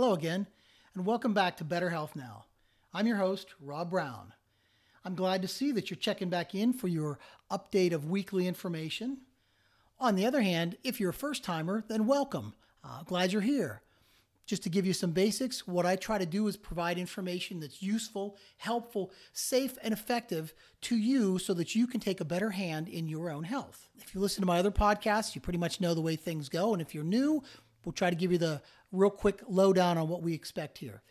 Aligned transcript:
Hello 0.00 0.12
again, 0.12 0.46
and 0.94 1.04
welcome 1.04 1.34
back 1.34 1.56
to 1.56 1.64
Better 1.64 1.90
Health 1.90 2.14
Now. 2.14 2.44
I'm 2.94 3.08
your 3.08 3.16
host, 3.16 3.48
Rob 3.60 3.90
Brown. 3.90 4.32
I'm 5.04 5.16
glad 5.16 5.42
to 5.42 5.48
see 5.48 5.72
that 5.72 5.90
you're 5.90 5.96
checking 5.96 6.28
back 6.28 6.54
in 6.54 6.72
for 6.72 6.86
your 6.86 7.18
update 7.50 7.92
of 7.92 8.08
weekly 8.08 8.46
information. 8.46 9.18
On 9.98 10.14
the 10.14 10.24
other 10.24 10.40
hand, 10.40 10.76
if 10.84 11.00
you're 11.00 11.10
a 11.10 11.12
first 11.12 11.42
timer, 11.42 11.82
then 11.88 12.06
welcome. 12.06 12.54
Uh, 12.84 13.02
glad 13.02 13.32
you're 13.32 13.42
here. 13.42 13.82
Just 14.46 14.62
to 14.62 14.68
give 14.68 14.86
you 14.86 14.92
some 14.92 15.10
basics, 15.10 15.66
what 15.66 15.84
I 15.84 15.96
try 15.96 16.16
to 16.16 16.26
do 16.26 16.46
is 16.46 16.56
provide 16.56 16.96
information 16.96 17.58
that's 17.58 17.82
useful, 17.82 18.36
helpful, 18.58 19.10
safe, 19.32 19.76
and 19.82 19.92
effective 19.92 20.54
to 20.82 20.96
you 20.96 21.40
so 21.40 21.52
that 21.54 21.74
you 21.74 21.88
can 21.88 21.98
take 21.98 22.20
a 22.20 22.24
better 22.24 22.50
hand 22.50 22.86
in 22.86 23.08
your 23.08 23.30
own 23.30 23.42
health. 23.42 23.88
If 24.00 24.14
you 24.14 24.20
listen 24.20 24.42
to 24.42 24.46
my 24.46 24.60
other 24.60 24.70
podcasts, 24.70 25.34
you 25.34 25.40
pretty 25.40 25.58
much 25.58 25.80
know 25.80 25.92
the 25.92 26.00
way 26.00 26.14
things 26.14 26.48
go. 26.48 26.72
And 26.72 26.80
if 26.80 26.94
you're 26.94 27.02
new, 27.02 27.42
we'll 27.84 27.92
try 27.94 28.10
to 28.10 28.16
give 28.16 28.30
you 28.30 28.38
the 28.38 28.62
real 28.92 29.10
quick 29.10 29.42
lowdown 29.48 29.98
on 29.98 30.08
what 30.08 30.22
we 30.22 30.34
expect 30.34 30.78
here. 30.78 31.02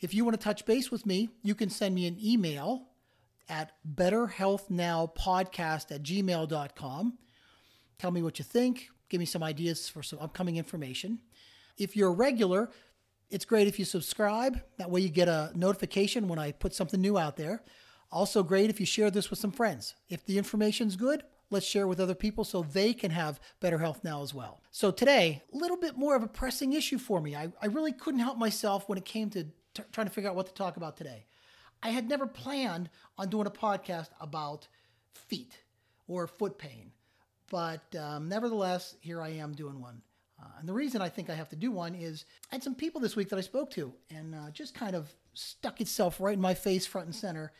If 0.00 0.14
you 0.14 0.24
want 0.24 0.38
to 0.38 0.42
touch 0.42 0.66
base 0.66 0.90
with 0.90 1.06
me, 1.06 1.28
you 1.42 1.54
can 1.54 1.70
send 1.70 1.94
me 1.94 2.06
an 2.06 2.18
email 2.22 2.88
at 3.48 3.72
betterhealthnowpodcast 3.94 5.92
at 5.92 6.02
gmail.com. 6.02 7.18
Tell 7.98 8.10
me 8.10 8.22
what 8.22 8.38
you 8.38 8.44
think. 8.44 8.88
Give 9.08 9.18
me 9.18 9.26
some 9.26 9.42
ideas 9.42 9.88
for 9.88 10.02
some 10.02 10.18
upcoming 10.18 10.56
information. 10.56 11.20
If 11.76 11.96
you're 11.96 12.08
a 12.08 12.12
regular, 12.12 12.70
it's 13.30 13.44
great 13.44 13.66
if 13.66 13.78
you 13.78 13.84
subscribe. 13.84 14.60
That 14.78 14.90
way 14.90 15.00
you 15.00 15.08
get 15.08 15.28
a 15.28 15.52
notification 15.54 16.28
when 16.28 16.38
I 16.38 16.52
put 16.52 16.74
something 16.74 17.00
new 17.00 17.18
out 17.18 17.36
there. 17.36 17.62
Also, 18.10 18.42
great 18.42 18.70
if 18.70 18.78
you 18.78 18.86
share 18.86 19.10
this 19.10 19.30
with 19.30 19.38
some 19.38 19.52
friends. 19.52 19.94
If 20.08 20.24
the 20.24 20.38
information's 20.38 20.96
good, 20.96 21.22
let's 21.54 21.64
share 21.64 21.86
with 21.86 22.00
other 22.00 22.14
people 22.14 22.44
so 22.44 22.62
they 22.62 22.92
can 22.92 23.10
have 23.10 23.40
better 23.60 23.78
health 23.78 24.00
now 24.04 24.22
as 24.22 24.34
well. 24.34 24.60
So, 24.70 24.90
today, 24.90 25.42
a 25.52 25.56
little 25.56 25.76
bit 25.78 25.96
more 25.96 26.14
of 26.16 26.22
a 26.22 26.28
pressing 26.28 26.74
issue 26.74 26.98
for 26.98 27.20
me. 27.20 27.34
I, 27.34 27.52
I 27.62 27.66
really 27.66 27.92
couldn't 27.92 28.20
help 28.20 28.36
myself 28.36 28.88
when 28.88 28.98
it 28.98 29.04
came 29.04 29.30
to 29.30 29.44
t- 29.44 29.82
trying 29.92 30.08
to 30.08 30.12
figure 30.12 30.28
out 30.28 30.36
what 30.36 30.46
to 30.48 30.52
talk 30.52 30.76
about 30.76 30.96
today. 30.96 31.24
I 31.82 31.90
had 31.90 32.08
never 32.08 32.26
planned 32.26 32.90
on 33.16 33.28
doing 33.28 33.46
a 33.46 33.50
podcast 33.50 34.08
about 34.20 34.68
feet 35.14 35.56
or 36.08 36.26
foot 36.26 36.58
pain, 36.58 36.90
but 37.50 37.94
um, 37.96 38.28
nevertheless, 38.28 38.96
here 39.00 39.22
I 39.22 39.30
am 39.30 39.52
doing 39.52 39.80
one. 39.80 40.02
Uh, 40.42 40.48
and 40.58 40.68
the 40.68 40.72
reason 40.72 41.00
I 41.00 41.08
think 41.08 41.30
I 41.30 41.34
have 41.34 41.48
to 41.50 41.56
do 41.56 41.70
one 41.70 41.94
is 41.94 42.24
I 42.50 42.56
had 42.56 42.64
some 42.64 42.74
people 42.74 43.00
this 43.00 43.14
week 43.14 43.28
that 43.28 43.38
I 43.38 43.42
spoke 43.42 43.70
to 43.72 43.92
and 44.10 44.34
uh, 44.34 44.50
just 44.50 44.74
kind 44.74 44.96
of 44.96 45.14
stuck 45.34 45.80
itself 45.80 46.20
right 46.20 46.34
in 46.34 46.40
my 46.40 46.54
face, 46.54 46.84
front 46.84 47.06
and 47.06 47.14
center. 47.14 47.52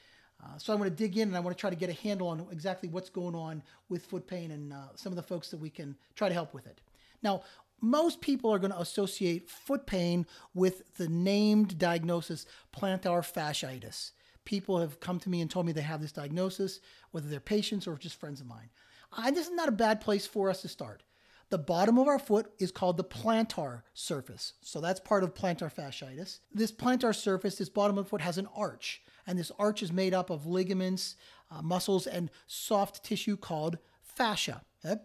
Uh, 0.45 0.59
so 0.59 0.73
I 0.73 0.77
want 0.77 0.91
to 0.91 0.97
dig 0.97 1.17
in 1.17 1.29
and 1.29 1.37
I 1.37 1.41
want 1.41 1.57
to 1.57 1.61
try 1.61 1.71
to 1.71 1.77
get 1.77 1.89
a 1.89 1.95
handle 1.95 2.29
on 2.29 2.47
exactly 2.51 2.89
what's 2.89 3.09
going 3.09 3.35
on 3.35 3.63
with 3.89 4.05
foot 4.05 4.27
pain 4.27 4.51
and 4.51 4.73
uh, 4.73 4.77
some 4.95 5.13
of 5.13 5.17
the 5.17 5.23
folks 5.23 5.51
that 5.51 5.59
we 5.59 5.71
can 5.71 5.97
try 6.15 6.29
to 6.29 6.35
help 6.35 6.53
with 6.53 6.67
it. 6.67 6.81
Now, 7.23 7.43
most 7.81 8.21
people 8.21 8.53
are 8.53 8.59
going 8.59 8.73
to 8.73 8.81
associate 8.81 9.49
foot 9.49 9.87
pain 9.87 10.27
with 10.55 10.95
the 10.97 11.09
named 11.09 11.79
diagnosis 11.79 12.47
plantar 12.75 13.21
fasciitis. 13.21 14.13
People 14.45 14.79
have 14.79 15.01
come 15.01 15.19
to 15.21 15.31
me 15.31 15.41
and 15.41 15.51
told 15.51 15.67
me 15.67 15.73
they 15.73 15.81
have 15.81 16.03
this 16.03 16.13
diagnosis, 16.13 16.81
whether 17.11 17.29
they're 17.29 17.41
patients 17.41 17.87
or 17.87 17.97
just 17.97 18.21
friends 18.21 18.41
of 18.41 18.47
mine. 18.47 18.69
And 19.17 19.37
this 19.37 19.47
is 19.47 19.55
not 19.55 19.69
a 19.69 19.73
bad 19.73 20.01
place 20.01 20.27
for 20.27 20.51
us 20.51 20.63
to 20.63 20.69
start. 20.69 21.03
The 21.51 21.59
bottom 21.59 21.99
of 21.99 22.09
our 22.09 22.19
foot 22.19 22.51
is 22.59 22.73
called 22.73 22.97
the 22.97 23.05
plantar 23.05 23.83
surface. 23.93 24.55
So 24.61 24.81
that's 24.81 25.01
part 25.01 25.23
of 25.23 25.35
plantar 25.35 25.73
fasciitis. 25.73 26.41
This 26.53 26.73
plantar 26.73 27.15
surface, 27.15 27.57
this 27.57 27.69
bottom 27.69 27.97
of 27.97 28.07
the 28.07 28.09
foot, 28.09 28.23
has 28.23 28.39
an 28.39 28.49
arch. 28.57 29.03
And 29.27 29.39
this 29.39 29.53
arch 29.59 29.83
is 29.83 29.93
made 29.93 30.15
up 30.15 30.31
of 30.31 30.47
ligaments, 30.47 31.17
uh, 31.51 31.63
muscles, 31.63 32.07
and 32.07 32.31
soft 32.47 33.05
tissue 33.05 33.37
called 33.37 33.79
fascia. 34.03 34.63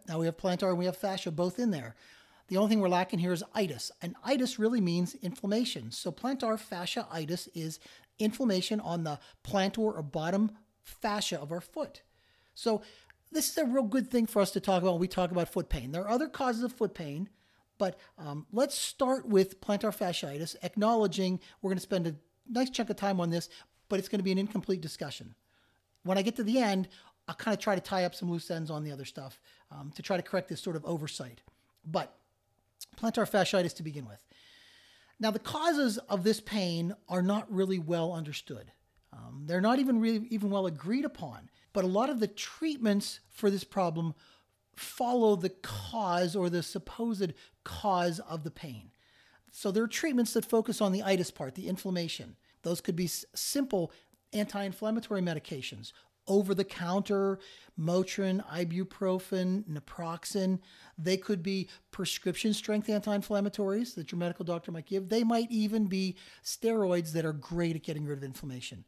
Now 0.07 0.19
we 0.19 0.25
have 0.25 0.37
plantar 0.37 0.69
and 0.69 0.77
we 0.77 0.85
have 0.85 0.97
fascia 0.97 1.31
both 1.31 1.57
in 1.57 1.71
there. 1.71 1.95
The 2.49 2.57
only 2.57 2.69
thing 2.69 2.79
we're 2.79 2.89
lacking 2.89 3.19
here 3.19 3.31
is 3.31 3.43
itis. 3.53 3.91
And 4.01 4.15
itis 4.23 4.59
really 4.59 4.81
means 4.81 5.15
inflammation. 5.15 5.91
So 5.91 6.11
plantar 6.11 6.59
fasciitis 6.59 7.47
is 7.53 7.79
inflammation 8.17 8.79
on 8.79 9.03
the 9.03 9.19
plantar 9.43 9.79
or 9.79 10.01
bottom 10.01 10.51
fascia 10.83 11.39
of 11.39 11.51
our 11.51 11.61
foot. 11.61 12.01
So 12.55 12.81
this 13.31 13.49
is 13.49 13.57
a 13.57 13.65
real 13.65 13.83
good 13.83 14.09
thing 14.09 14.25
for 14.25 14.41
us 14.41 14.51
to 14.51 14.59
talk 14.59 14.81
about 14.81 14.93
when 14.93 15.01
we 15.01 15.07
talk 15.07 15.31
about 15.31 15.47
foot 15.47 15.69
pain. 15.69 15.91
There 15.91 16.01
are 16.03 16.09
other 16.09 16.27
causes 16.27 16.63
of 16.63 16.73
foot 16.73 16.93
pain, 16.93 17.29
but 17.77 17.97
um, 18.17 18.47
let's 18.51 18.75
start 18.75 19.27
with 19.27 19.61
plantar 19.61 19.95
fasciitis, 19.95 20.55
acknowledging 20.63 21.39
we're 21.61 21.69
going 21.69 21.77
to 21.77 21.83
spend 21.83 22.07
a 22.07 22.15
nice 22.49 22.69
chunk 22.69 22.89
of 22.89 22.95
time 22.95 23.21
on 23.21 23.29
this, 23.29 23.47
but 23.89 23.99
it's 23.99 24.07
going 24.07 24.19
to 24.19 24.23
be 24.23 24.31
an 24.31 24.37
incomplete 24.37 24.81
discussion. 24.81 25.35
When 26.03 26.17
I 26.17 26.21
get 26.21 26.35
to 26.37 26.43
the 26.43 26.59
end, 26.59 26.87
I'll 27.27 27.35
kind 27.35 27.53
of 27.55 27.61
try 27.61 27.75
to 27.75 27.81
tie 27.81 28.05
up 28.05 28.15
some 28.15 28.31
loose 28.31 28.49
ends 28.49 28.71
on 28.71 28.83
the 28.83 28.91
other 28.91 29.05
stuff 29.05 29.39
um, 29.71 29.91
to 29.95 30.01
try 30.01 30.17
to 30.17 30.23
correct 30.23 30.49
this 30.49 30.61
sort 30.61 30.75
of 30.75 30.85
oversight. 30.85 31.41
But 31.85 32.15
plantar 32.97 33.29
fasciitis 33.29 33.75
to 33.75 33.83
begin 33.83 34.07
with. 34.07 34.23
Now, 35.19 35.31
the 35.31 35.39
causes 35.39 35.97
of 36.09 36.23
this 36.23 36.39
pain 36.39 36.95
are 37.09 37.21
not 37.21 37.51
really 37.53 37.77
well 37.77 38.13
understood. 38.13 38.71
Um, 39.11 39.43
they're 39.45 39.61
not 39.61 39.79
even 39.79 39.99
really 39.99 40.27
even 40.29 40.49
well 40.49 40.65
agreed 40.65 41.05
upon. 41.05 41.49
But 41.73 41.83
a 41.83 41.87
lot 41.87 42.09
of 42.09 42.19
the 42.19 42.27
treatments 42.27 43.19
for 43.29 43.49
this 43.49 43.63
problem 43.63 44.15
follow 44.75 45.35
the 45.35 45.49
cause 45.49 46.35
or 46.35 46.49
the 46.49 46.63
supposed 46.63 47.33
cause 47.63 48.19
of 48.21 48.43
the 48.43 48.51
pain. 48.51 48.91
So 49.51 49.71
there 49.71 49.83
are 49.83 49.87
treatments 49.87 50.33
that 50.33 50.45
focus 50.45 50.79
on 50.79 50.91
the 50.91 51.03
itis 51.03 51.31
part, 51.31 51.55
the 51.55 51.67
inflammation. 51.67 52.37
Those 52.63 52.81
could 52.81 52.95
be 52.95 53.07
simple 53.07 53.91
anti 54.33 54.63
inflammatory 54.63 55.21
medications, 55.21 55.91
over 56.29 56.53
the 56.53 56.63
counter, 56.63 57.39
Motrin, 57.77 58.45
ibuprofen, 58.47 59.63
naproxen. 59.67 60.59
They 60.97 61.17
could 61.17 61.41
be 61.43 61.69
prescription 61.91 62.53
strength 62.53 62.89
anti 62.89 63.17
inflammatories 63.17 63.95
that 63.95 64.11
your 64.11 64.19
medical 64.19 64.45
doctor 64.45 64.71
might 64.71 64.85
give. 64.85 65.09
They 65.09 65.23
might 65.23 65.49
even 65.49 65.87
be 65.87 66.15
steroids 66.43 67.11
that 67.13 67.25
are 67.25 67.33
great 67.33 67.75
at 67.75 67.83
getting 67.83 68.05
rid 68.05 68.17
of 68.17 68.23
inflammation. 68.23 68.85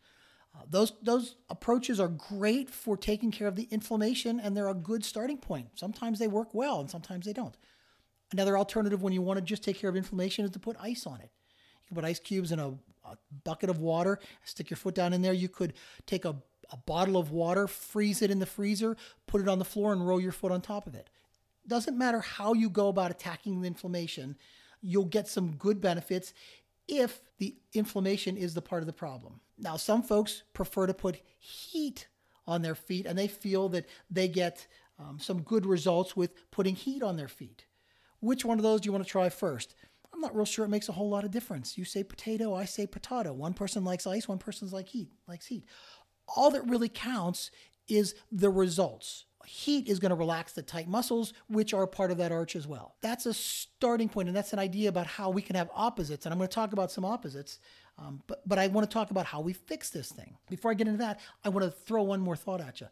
Uh, 0.56 0.64
those 0.70 0.94
those 1.02 1.36
approaches 1.50 2.00
are 2.00 2.10
great 2.10 2.70
for 2.70 2.96
taking 2.96 3.32
care 3.32 3.48
of 3.48 3.56
the 3.56 3.68
inflammation, 3.72 4.40
and 4.40 4.56
they're 4.56 4.70
a 4.70 4.74
good 4.74 5.04
starting 5.04 5.38
point. 5.38 5.68
Sometimes 5.76 6.20
they 6.20 6.28
work 6.28 6.54
well, 6.54 6.80
and 6.80 6.90
sometimes 6.90 7.26
they 7.26 7.34
don't. 7.34 7.56
Another 8.32 8.58
alternative 8.58 9.02
when 9.02 9.14
you 9.14 9.22
want 9.22 9.38
to 9.38 9.44
just 9.44 9.64
take 9.64 9.78
care 9.78 9.90
of 9.90 9.96
inflammation 9.96 10.46
is 10.46 10.52
to 10.52 10.60
put 10.60 10.78
ice 10.80 11.06
on 11.06 11.20
it. 11.20 11.32
You 11.84 11.88
can 11.88 11.96
put 11.96 12.06
ice 12.06 12.20
cubes 12.20 12.52
in 12.52 12.60
a, 12.60 12.74
a 13.12 13.18
bucket 13.44 13.70
of 13.70 13.80
water, 13.80 14.20
stick 14.44 14.70
your 14.70 14.78
foot 14.78 14.96
down 14.96 15.14
in 15.14 15.22
there. 15.22 15.34
You 15.34 15.50
could 15.50 15.74
take 16.06 16.26
a, 16.26 16.36
a 16.72 16.78
bottle 16.78 17.18
of 17.18 17.32
water, 17.32 17.68
freeze 17.68 18.22
it 18.22 18.32
in 18.32 18.40
the 18.40 18.46
freezer, 18.46 18.98
put 19.28 19.42
it 19.42 19.48
on 19.48 19.60
the 19.60 19.66
floor, 19.66 19.94
and 19.94 20.08
roll 20.08 20.22
your 20.22 20.32
foot 20.32 20.52
on 20.52 20.62
top 20.62 20.88
of 20.88 20.96
it. 20.96 21.10
Doesn't 21.68 21.98
matter 21.98 22.22
how 22.22 22.54
you 22.54 22.70
go 22.70 22.88
about 22.88 23.12
attacking 23.12 23.62
the 23.62 23.68
inflammation, 23.68 24.38
you'll 24.82 25.06
get 25.06 25.28
some 25.28 25.56
good 25.56 25.80
benefits 25.80 26.34
if 26.88 27.22
the 27.38 27.56
inflammation 27.74 28.36
is 28.36 28.54
the 28.54 28.62
part 28.62 28.82
of 28.82 28.88
the 28.88 28.94
problem. 28.94 29.40
Now, 29.58 29.78
some 29.78 30.02
folks 30.02 30.44
prefer 30.54 30.88
to 30.88 30.94
put 30.94 31.22
heat 31.38 32.08
on 32.48 32.62
their 32.62 32.76
feet 32.76 33.06
and 33.06 33.18
they 33.18 33.28
feel 33.28 33.70
that 33.70 33.86
they 34.10 34.28
get 34.28 34.68
um, 35.00 35.20
some 35.20 35.42
good 35.42 35.66
results 35.66 36.16
with 36.16 36.52
putting 36.52 36.76
heat 36.76 37.04
on 37.04 37.16
their 37.16 37.28
feet. 37.28 37.66
Which 38.20 38.46
one 38.46 38.60
of 38.60 38.64
those 38.64 38.82
do 38.82 38.88
you 38.88 38.92
want 38.92 39.04
to 39.04 39.10
try 39.10 39.30
first? 39.30 39.76
I'm 40.14 40.22
not 40.22 40.36
real 40.36 40.46
sure 40.46 40.66
it 40.66 40.70
makes 40.70 40.90
a 40.90 40.94
whole 40.94 41.10
lot 41.10 41.24
of 41.24 41.32
difference. 41.32 41.78
You 41.78 41.86
say 41.86 42.04
potato, 42.04 42.54
I 42.54 42.66
say 42.66 42.86
potato. 42.86 43.34
One 43.34 43.54
person 43.54 43.84
likes 43.84 44.06
ice, 44.06 44.28
one 44.28 44.40
person's 44.40 44.74
like 44.74 44.88
heat, 44.88 45.12
likes 45.28 45.48
heat. 45.48 45.66
All 46.36 46.52
that 46.52 46.68
really 46.68 46.90
counts 46.90 47.52
is 47.88 48.16
the 48.32 48.50
results 48.50 49.26
heat 49.46 49.88
is 49.88 50.00
going 50.00 50.10
to 50.10 50.16
relax 50.16 50.54
the 50.54 50.62
tight 50.62 50.88
muscles, 50.88 51.34
which 51.48 51.74
are 51.74 51.88
part 51.88 52.12
of 52.12 52.18
that 52.18 52.32
arch 52.32 52.56
as 52.56 52.68
well. 52.68 52.96
That's 53.02 53.26
a 53.26 53.34
starting 53.34 54.10
point, 54.10 54.28
and 54.28 54.36
that's 54.36 54.54
an 54.54 54.60
idea 54.60 54.90
about 54.90 55.08
how 55.08 55.30
we 55.30 55.42
can 55.42 55.56
have 55.56 55.70
opposites. 55.74 56.26
And 56.26 56.34
I'm 56.34 56.40
going 56.40 56.50
to 56.50 56.54
talk 56.56 56.74
about 56.74 56.92
some 56.92 57.06
opposites, 57.06 57.60
um, 57.98 58.22
but, 58.28 58.48
but 58.48 58.60
I 58.60 58.68
want 58.68 58.90
to 58.90 58.94
talk 58.94 59.12
about 59.12 59.26
how 59.26 59.42
we 59.42 59.54
fix 59.54 59.90
this 59.90 60.12
thing. 60.12 60.38
Before 60.50 60.72
I 60.72 60.74
get 60.74 60.88
into 60.88 61.00
that, 61.00 61.20
I 61.44 61.50
want 61.50 61.66
to 61.66 61.72
throw 61.72 62.04
one 62.04 62.22
more 62.22 62.36
thought 62.36 62.62
at 62.62 62.82
you. 62.82 62.88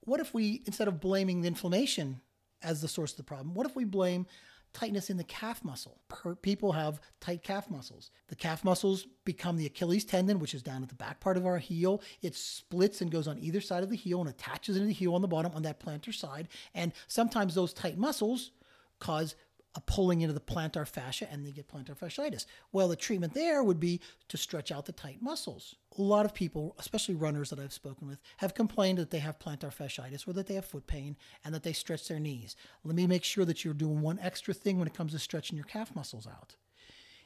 What 0.00 0.20
if 0.20 0.34
we, 0.34 0.62
instead 0.66 0.88
of 0.88 1.00
blaming 1.00 1.40
the 1.40 1.48
inflammation 1.48 2.20
as 2.62 2.80
the 2.80 2.88
source 2.88 3.12
of 3.12 3.16
the 3.18 3.24
problem, 3.24 3.54
what 3.54 3.66
if 3.66 3.76
we 3.76 3.84
blame 3.84 4.26
tightness 4.74 5.08
in 5.08 5.16
the 5.16 5.24
calf 5.24 5.64
muscle. 5.64 6.00
People 6.42 6.72
have 6.72 7.00
tight 7.20 7.42
calf 7.42 7.70
muscles. 7.70 8.10
The 8.28 8.36
calf 8.36 8.64
muscles 8.64 9.06
become 9.24 9.56
the 9.56 9.66
Achilles 9.66 10.04
tendon, 10.04 10.40
which 10.40 10.52
is 10.52 10.62
down 10.62 10.82
at 10.82 10.90
the 10.90 10.94
back 10.94 11.20
part 11.20 11.36
of 11.36 11.46
our 11.46 11.58
heel. 11.58 12.02
It 12.20 12.34
splits 12.34 13.00
and 13.00 13.10
goes 13.10 13.26
on 13.26 13.38
either 13.38 13.60
side 13.60 13.82
of 13.82 13.90
the 13.90 13.96
heel 13.96 14.20
and 14.20 14.28
attaches 14.28 14.76
into 14.76 14.88
the 14.88 14.92
heel 14.92 15.14
on 15.14 15.22
the 15.22 15.28
bottom 15.28 15.52
on 15.54 15.62
that 15.62 15.80
plantar 15.80 16.12
side. 16.12 16.48
And 16.74 16.92
sometimes 17.06 17.54
those 17.54 17.72
tight 17.72 17.96
muscles 17.96 18.50
cause 18.98 19.36
a 19.76 19.80
pulling 19.80 20.20
into 20.20 20.32
the 20.32 20.40
plantar 20.40 20.86
fascia 20.86 21.26
and 21.30 21.44
they 21.44 21.50
get 21.50 21.68
plantar 21.68 21.98
fasciitis. 21.98 22.46
Well, 22.72 22.88
the 22.88 22.96
treatment 22.96 23.34
there 23.34 23.62
would 23.62 23.80
be 23.80 24.00
to 24.28 24.36
stretch 24.36 24.70
out 24.70 24.86
the 24.86 24.92
tight 24.92 25.20
muscles. 25.20 25.74
A 25.98 26.02
lot 26.02 26.24
of 26.24 26.34
people, 26.34 26.76
especially 26.78 27.16
runners 27.16 27.50
that 27.50 27.58
I've 27.58 27.72
spoken 27.72 28.06
with, 28.06 28.20
have 28.36 28.54
complained 28.54 28.98
that 28.98 29.10
they 29.10 29.18
have 29.18 29.38
plantar 29.38 29.74
fasciitis 29.74 30.28
or 30.28 30.32
that 30.34 30.46
they 30.46 30.54
have 30.54 30.64
foot 30.64 30.86
pain 30.86 31.16
and 31.44 31.54
that 31.54 31.64
they 31.64 31.72
stretch 31.72 32.06
their 32.08 32.20
knees. 32.20 32.54
Let 32.84 32.94
me 32.94 33.06
make 33.06 33.24
sure 33.24 33.44
that 33.44 33.64
you're 33.64 33.74
doing 33.74 34.00
one 34.00 34.18
extra 34.20 34.54
thing 34.54 34.78
when 34.78 34.86
it 34.86 34.94
comes 34.94 35.12
to 35.12 35.18
stretching 35.18 35.56
your 35.56 35.66
calf 35.66 35.94
muscles 35.94 36.26
out. 36.26 36.56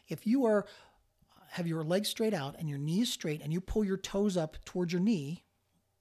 If 0.09 0.27
you 0.27 0.47
are 0.47 0.67
have 1.53 1.67
your 1.67 1.83
legs 1.83 2.09
straight 2.09 2.35
out 2.35 2.57
and 2.59 2.69
your 2.69 2.79
knees 2.79 3.11
straight 3.11 3.41
and 3.43 3.53
you 3.53 3.61
pull 3.61 3.83
your 3.83 3.97
toes 3.97 4.37
up 4.37 4.57
towards 4.65 4.93
your 4.93 5.01
knee, 5.01 5.45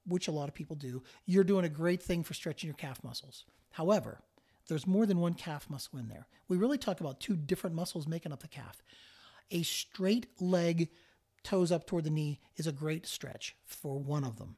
which 0.06 0.28
a 0.28 0.32
lot 0.32 0.50
of 0.50 0.54
people 0.54 0.76
do, 0.76 1.04
you're 1.26 1.44
doing 1.44 1.66
a 1.66 1.70
great 1.70 2.02
thing 2.02 2.24
for 2.24 2.34
stretching 2.34 2.68
your 2.68 2.76
calf 2.76 3.04
muscles. 3.04 3.46
However, 3.72 4.20
there's 4.68 4.88
more 4.88 5.06
than 5.06 5.20
one 5.20 5.34
calf 5.34 5.70
muscle 5.70 6.00
in 6.00 6.08
there. 6.08 6.28
We 6.48 6.58
really 6.58 6.78
talk 6.78 7.00
about 7.00 7.20
two 7.20 7.36
different 7.36 7.76
muscles 7.76 8.08
making 8.08 8.32
up 8.32 8.42
the 8.42 8.48
calf. 8.48 8.82
A 9.52 9.64
straight 9.64 10.28
leg, 10.40 10.90
toes 11.44 11.72
up 11.72 11.88
toward 11.88 12.04
the 12.04 12.10
knee, 12.10 12.40
is 12.58 12.68
a 12.68 12.72
great 12.72 13.06
stretch 13.06 13.56
for 13.66 14.00
one 14.00 14.24
of 14.24 14.38
them. 14.38 14.58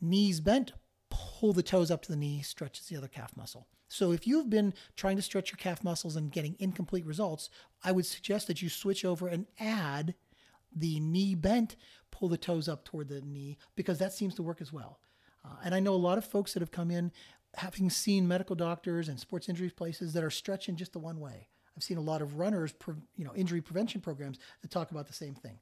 Knees 0.00 0.40
bent, 0.40 0.72
pull 1.10 1.52
the 1.52 1.62
toes 1.62 1.90
up 1.90 2.02
to 2.02 2.12
the 2.12 2.16
knee, 2.16 2.42
stretches 2.42 2.86
the 2.86 2.96
other 2.96 3.08
calf 3.08 3.36
muscle. 3.36 3.66
So 3.88 4.12
if 4.12 4.26
you've 4.26 4.50
been 4.50 4.74
trying 4.96 5.16
to 5.16 5.22
stretch 5.22 5.50
your 5.50 5.58
calf 5.58 5.84
muscles 5.84 6.16
and 6.16 6.32
getting 6.32 6.56
incomplete 6.58 7.06
results, 7.06 7.50
I 7.82 7.92
would 7.92 8.06
suggest 8.06 8.46
that 8.46 8.62
you 8.62 8.68
switch 8.68 9.04
over 9.04 9.28
and 9.28 9.46
add 9.60 10.14
the 10.74 10.98
knee 11.00 11.34
bent, 11.34 11.76
pull 12.10 12.28
the 12.28 12.36
toes 12.36 12.68
up 12.68 12.84
toward 12.84 13.08
the 13.08 13.20
knee, 13.20 13.58
because 13.76 13.98
that 13.98 14.12
seems 14.12 14.34
to 14.34 14.42
work 14.42 14.60
as 14.60 14.72
well. 14.72 14.98
Uh, 15.44 15.56
and 15.64 15.74
I 15.74 15.80
know 15.80 15.94
a 15.94 15.96
lot 15.96 16.18
of 16.18 16.24
folks 16.24 16.54
that 16.54 16.60
have 16.60 16.70
come 16.70 16.90
in 16.90 17.12
having 17.56 17.90
seen 17.90 18.26
medical 18.26 18.56
doctors 18.56 19.08
and 19.08 19.18
sports 19.18 19.48
injury 19.48 19.70
places 19.70 20.12
that 20.12 20.24
are 20.24 20.30
stretching 20.30 20.76
just 20.76 20.92
the 20.92 20.98
one 20.98 21.20
way. 21.20 21.48
I've 21.76 21.82
seen 21.82 21.96
a 21.96 22.02
lot 22.02 22.22
of 22.22 22.38
runners, 22.38 22.72
you 23.16 23.24
know, 23.24 23.34
injury 23.34 23.60
prevention 23.60 24.00
programs 24.00 24.38
that 24.62 24.70
talk 24.70 24.90
about 24.90 25.06
the 25.06 25.12
same 25.12 25.34
thing. 25.34 25.58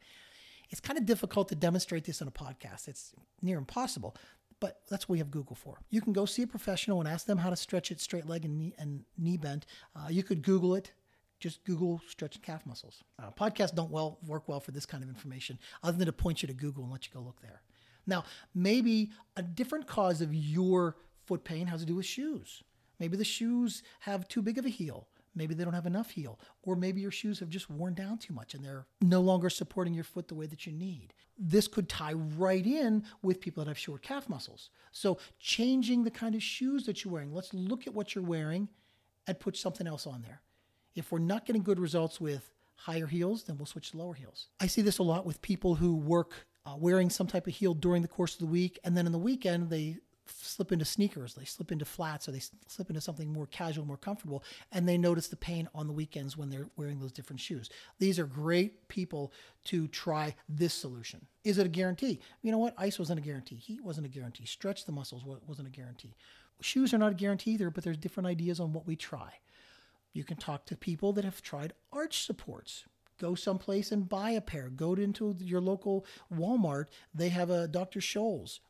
It's 0.70 0.80
kind 0.80 0.98
of 0.98 1.06
difficult 1.06 1.48
to 1.48 1.54
demonstrate 1.54 2.04
this 2.04 2.22
on 2.22 2.28
a 2.28 2.32
podcast. 2.32 2.88
It's 2.88 3.12
near 3.40 3.58
impossible, 3.58 4.16
but 4.60 4.80
that's 4.88 5.08
what 5.08 5.14
we 5.14 5.18
have 5.18 5.30
Google 5.30 5.56
for. 5.56 5.80
You 5.90 6.00
can 6.00 6.12
go 6.12 6.24
see 6.24 6.42
a 6.42 6.46
professional 6.46 7.00
and 7.00 7.08
ask 7.08 7.26
them 7.26 7.38
how 7.38 7.50
to 7.50 7.56
stretch 7.56 7.90
it 7.90 8.00
straight 8.00 8.26
leg 8.26 8.44
and 8.44 8.58
knee, 8.58 8.74
and 8.78 9.04
knee 9.18 9.36
bent. 9.36 9.66
Uh, 9.96 10.08
you 10.08 10.22
could 10.22 10.42
Google 10.42 10.74
it. 10.74 10.92
Just 11.40 11.64
Google 11.64 12.00
stretch 12.06 12.40
calf 12.40 12.64
muscles. 12.64 13.02
Uh, 13.20 13.30
podcasts 13.32 13.74
don't 13.74 13.90
well 13.90 14.18
work 14.26 14.48
well 14.48 14.60
for 14.60 14.70
this 14.70 14.86
kind 14.86 15.02
of 15.02 15.08
information, 15.08 15.58
other 15.82 15.98
than 15.98 16.06
to 16.06 16.12
point 16.12 16.40
you 16.42 16.46
to 16.46 16.54
Google 16.54 16.84
and 16.84 16.92
let 16.92 17.06
you 17.06 17.12
go 17.12 17.20
look 17.20 17.42
there. 17.42 17.62
Now, 18.06 18.24
maybe 18.54 19.10
a 19.36 19.42
different 19.42 19.86
cause 19.86 20.20
of 20.20 20.32
your 20.32 20.96
foot 21.32 21.44
pain 21.44 21.67
has 21.67 21.81
to 21.81 21.87
do 21.87 21.94
with 21.94 22.05
shoes. 22.05 22.62
Maybe 23.00 23.17
the 23.17 23.25
shoes 23.25 23.82
have 24.00 24.29
too 24.29 24.43
big 24.43 24.58
of 24.58 24.67
a 24.67 24.69
heel. 24.69 25.08
Maybe 25.34 25.55
they 25.55 25.64
don't 25.64 25.73
have 25.73 25.87
enough 25.87 26.11
heel. 26.11 26.38
Or 26.62 26.76
maybe 26.76 27.00
your 27.00 27.11
shoes 27.11 27.38
have 27.38 27.49
just 27.49 27.70
worn 27.70 27.94
down 27.94 28.19
too 28.19 28.34
much 28.34 28.52
and 28.52 28.62
they're 28.62 28.84
no 29.00 29.23
longer 29.23 29.49
supporting 29.49 29.94
your 29.94 30.05
foot 30.05 30.29
the 30.29 30.34
way 30.34 30.44
that 30.44 30.67
you 30.67 30.73
need. 30.75 31.14
This 31.38 31.69
could 31.69 31.88
tie 31.88 32.12
right 32.12 32.67
in 32.67 33.05
with 33.23 33.40
people 33.40 33.64
that 33.64 33.70
have 33.70 33.79
short 33.79 34.02
calf 34.02 34.29
muscles. 34.29 34.69
So, 34.90 35.17
changing 35.40 36.05
the 36.05 36.11
kind 36.11 36.34
of 36.34 36.43
shoes 36.43 36.84
that 36.84 37.02
you're 37.02 37.14
wearing, 37.14 37.32
let's 37.32 37.55
look 37.55 37.87
at 37.87 37.94
what 37.94 38.14
you're 38.14 38.23
wearing 38.23 38.69
and 39.26 39.40
put 39.40 39.56
something 39.56 39.87
else 39.87 40.06
on 40.06 40.20
there. 40.20 40.43
If 40.94 41.11
we're 41.11 41.19
not 41.19 41.46
getting 41.46 41.62
good 41.62 41.81
results 41.81 42.20
with 42.20 42.52
higher 42.76 43.06
heels, 43.06 43.44
then 43.44 43.56
we'll 43.56 43.64
switch 43.64 43.93
to 43.93 43.96
lower 43.96 44.12
heels. 44.12 44.49
I 44.61 44.67
see 44.67 44.82
this 44.82 44.99
a 44.99 45.02
lot 45.02 45.25
with 45.25 45.40
people 45.40 45.76
who 45.76 45.96
work 45.96 46.46
uh, 46.67 46.75
wearing 46.78 47.08
some 47.08 47.26
type 47.26 47.46
of 47.46 47.55
heel 47.55 47.73
during 47.73 48.02
the 48.02 48.08
course 48.08 48.35
of 48.35 48.40
the 48.40 48.46
week, 48.46 48.78
and 48.85 48.94
then 48.94 49.06
in 49.06 49.12
the 49.12 49.19
weekend 49.19 49.70
they 49.70 49.96
slip 50.26 50.72
into 50.72 50.84
sneakers, 50.84 51.34
they 51.34 51.44
slip 51.44 51.72
into 51.72 51.84
flats, 51.84 52.28
or 52.28 52.32
they 52.32 52.42
slip 52.66 52.88
into 52.88 53.00
something 53.00 53.32
more 53.32 53.46
casual, 53.46 53.84
more 53.84 53.96
comfortable, 53.96 54.44
and 54.70 54.88
they 54.88 54.98
notice 54.98 55.28
the 55.28 55.36
pain 55.36 55.69
on 55.74 55.86
the 55.86 55.92
weekends 55.92 56.36
when 56.36 56.50
they're 56.50 56.69
wearing 56.76 57.00
those 57.00 57.12
different 57.12 57.40
shoes. 57.40 57.70
These 57.98 58.19
are 58.19 58.26
great 58.26 58.88
people 58.88 59.32
to 59.64 59.88
try 59.88 60.34
this 60.48 60.74
solution. 60.74 61.26
Is 61.44 61.58
it 61.58 61.66
a 61.66 61.70
guarantee? 61.70 62.20
You 62.42 62.52
know 62.52 62.58
what? 62.58 62.74
Ice 62.78 62.98
wasn't 62.98 63.19
a 63.19 63.22
guarantee. 63.22 63.56
Heat 63.56 63.82
wasn't 63.82 64.06
a 64.06 64.10
guarantee. 64.10 64.46
Stretch 64.46 64.84
the 64.84 64.92
muscles 64.92 65.24
wasn't 65.46 65.69
a 65.69 65.70
guarantee. 65.70 66.14
Shoes 66.60 66.94
are 66.94 66.98
not 66.98 67.12
a 67.12 67.16
guarantee 67.16 67.52
either, 67.52 67.70
but 67.70 67.82
there's 67.82 67.96
different 67.96 68.28
ideas 68.28 68.60
on 68.60 68.72
what 68.72 68.86
we 68.86 68.96
try. 68.96 69.34
You 70.12 70.25
can 70.25 70.36
talk 70.36 70.66
to 70.66 70.76
people 70.76 71.12
that 71.14 71.25
have 71.25 71.42
tried 71.42 71.72
arch 71.92 72.25
supports 72.25 72.84
go 73.22 73.34
someplace 73.36 73.92
and 73.92 74.08
buy 74.08 74.30
a 74.32 74.40
pair. 74.40 74.68
Go 74.68 74.94
into 74.94 75.36
your 75.38 75.60
local 75.60 76.04
Walmart. 76.34 76.86
They 77.14 77.28
have 77.28 77.50
a 77.50 77.68
Dr. 77.68 78.00
Scholl's. 78.00 78.60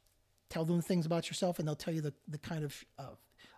Tell 0.52 0.66
them 0.66 0.82
things 0.82 1.06
about 1.06 1.28
yourself, 1.30 1.58
and 1.58 1.66
they'll 1.66 1.74
tell 1.74 1.94
you 1.94 2.02
the, 2.02 2.12
the 2.28 2.36
kind 2.36 2.62
of 2.62 2.84
uh, 2.98 3.14